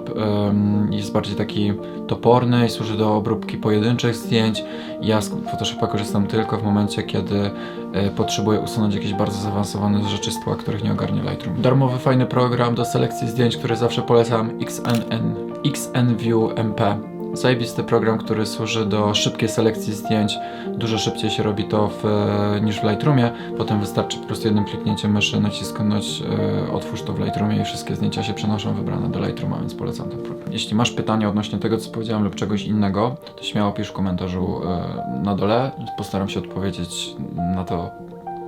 jest 0.90 1.12
bardziej 1.12 1.36
taki 1.36 1.72
toporny 2.08 2.66
i 2.66 2.70
służy 2.70 2.96
do 2.96 3.16
obróbki 3.16 3.56
pojedynczych 3.56 4.14
zdjęć. 4.16 4.64
Ja 5.02 5.20
z 5.20 5.28
Photoshopa 5.50 5.86
korzystam 5.86 6.26
tylko 6.26 6.58
w 6.58 6.62
momencie, 6.62 7.02
kiedy 7.02 7.50
e, 7.92 8.10
potrzebuję 8.10 8.60
usunąć 8.60 8.94
jakieś 8.94 9.14
bardzo 9.14 9.38
zaawansowane 9.38 10.08
rzeczy 10.08 10.30
z 10.30 10.44
tła, 10.44 10.56
których 10.56 10.84
nie 10.84 10.92
ogarnie 10.92 11.22
Lightroom. 11.22 11.62
Darmowy, 11.62 11.98
fajny 11.98 12.26
program 12.26 12.74
do 12.74 12.84
selekcji 12.84 13.28
zdjęć, 13.28 13.56
który 13.56 13.76
zawsze 13.76 14.02
polecam, 14.02 14.50
XNN, 14.60 15.34
XNView 15.64 16.50
MP. 16.56 17.13
Zajebisty 17.34 17.84
program, 17.84 18.18
który 18.18 18.46
służy 18.46 18.86
do 18.86 19.14
szybkiej 19.14 19.48
selekcji 19.48 19.92
zdjęć. 19.92 20.38
Dużo 20.68 20.98
szybciej 20.98 21.30
się 21.30 21.42
robi 21.42 21.64
to 21.64 21.88
w, 21.88 22.06
e, 22.06 22.60
niż 22.60 22.80
w 22.80 22.84
Lightroomie. 22.84 23.30
Potem 23.58 23.80
wystarczy 23.80 24.18
po 24.18 24.26
prostu 24.26 24.46
jednym 24.46 24.64
kliknięciem 24.64 25.12
myszy 25.12 25.40
nacisnąć 25.40 26.22
e, 26.68 26.72
otwórz 26.72 27.02
to 27.02 27.12
w 27.12 27.20
Lightroomie 27.20 27.60
i 27.60 27.64
wszystkie 27.64 27.96
zdjęcia 27.96 28.22
się 28.22 28.34
przenoszą 28.34 28.74
wybrane 28.74 29.08
do 29.08 29.26
Lightrooma, 29.26 29.58
więc 29.58 29.74
polecam 29.74 30.08
ten 30.08 30.18
program. 30.18 30.52
Jeśli 30.52 30.74
masz 30.74 30.90
pytania 30.90 31.28
odnośnie 31.28 31.58
tego, 31.58 31.78
co 31.78 31.90
powiedziałem 31.90 32.24
lub 32.24 32.34
czegoś 32.34 32.64
innego, 32.64 33.16
to 33.36 33.42
śmiało 33.42 33.72
pisz 33.72 33.88
w 33.88 33.92
komentarzu 33.92 34.60
e, 34.64 35.20
na 35.22 35.34
dole. 35.34 35.70
Postaram 35.98 36.28
się 36.28 36.40
odpowiedzieć 36.40 37.16
na 37.54 37.64
to 37.64 37.90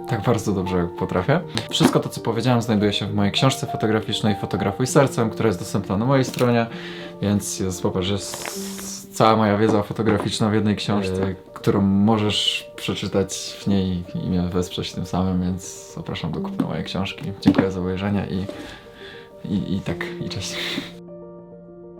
tak 0.09 0.23
bardzo 0.23 0.53
dobrze, 0.53 0.77
jak 0.77 0.97
potrafię. 0.97 1.41
Wszystko 1.71 2.01
to, 2.01 2.09
co 2.09 2.21
powiedziałem, 2.21 2.63
znajduje 2.63 2.93
się 2.93 3.07
w 3.07 3.15
mojej 3.15 3.33
książce 3.33 3.67
fotograficznej 3.67 4.37
Fotografuj 4.41 4.87
sercem, 4.87 5.31
która 5.31 5.47
jest 5.47 5.59
dostępna 5.59 5.97
na 5.97 6.05
mojej 6.05 6.25
stronie, 6.25 6.67
więc 7.23 7.61
jest, 7.61 7.83
popatrz, 7.83 8.11
jest 8.11 8.76
cała 9.17 9.37
moja 9.37 9.59
wiedza 9.59 9.83
fotograficzna 9.83 10.51
w 10.51 10.55
jednej 10.55 10.77
książce, 10.77 11.35
którą 11.55 11.81
możesz 11.81 12.71
przeczytać 12.77 13.57
w 13.61 13.67
niej 13.67 14.05
i 14.15 14.29
mnie 14.29 14.43
wesprzeć 14.43 14.93
tym 14.93 15.07
samym, 15.07 15.43
więc 15.43 15.93
zapraszam 15.95 16.33
do 16.33 16.41
kupna 16.41 16.67
mojej 16.67 16.85
książki. 16.85 17.25
Dziękuję 17.41 17.71
za 17.71 17.81
obejrzenie 17.81 18.27
i, 18.31 18.45
i, 19.55 19.77
i 19.77 19.81
tak, 19.81 19.97
i 20.27 20.29
cześć. 20.29 20.57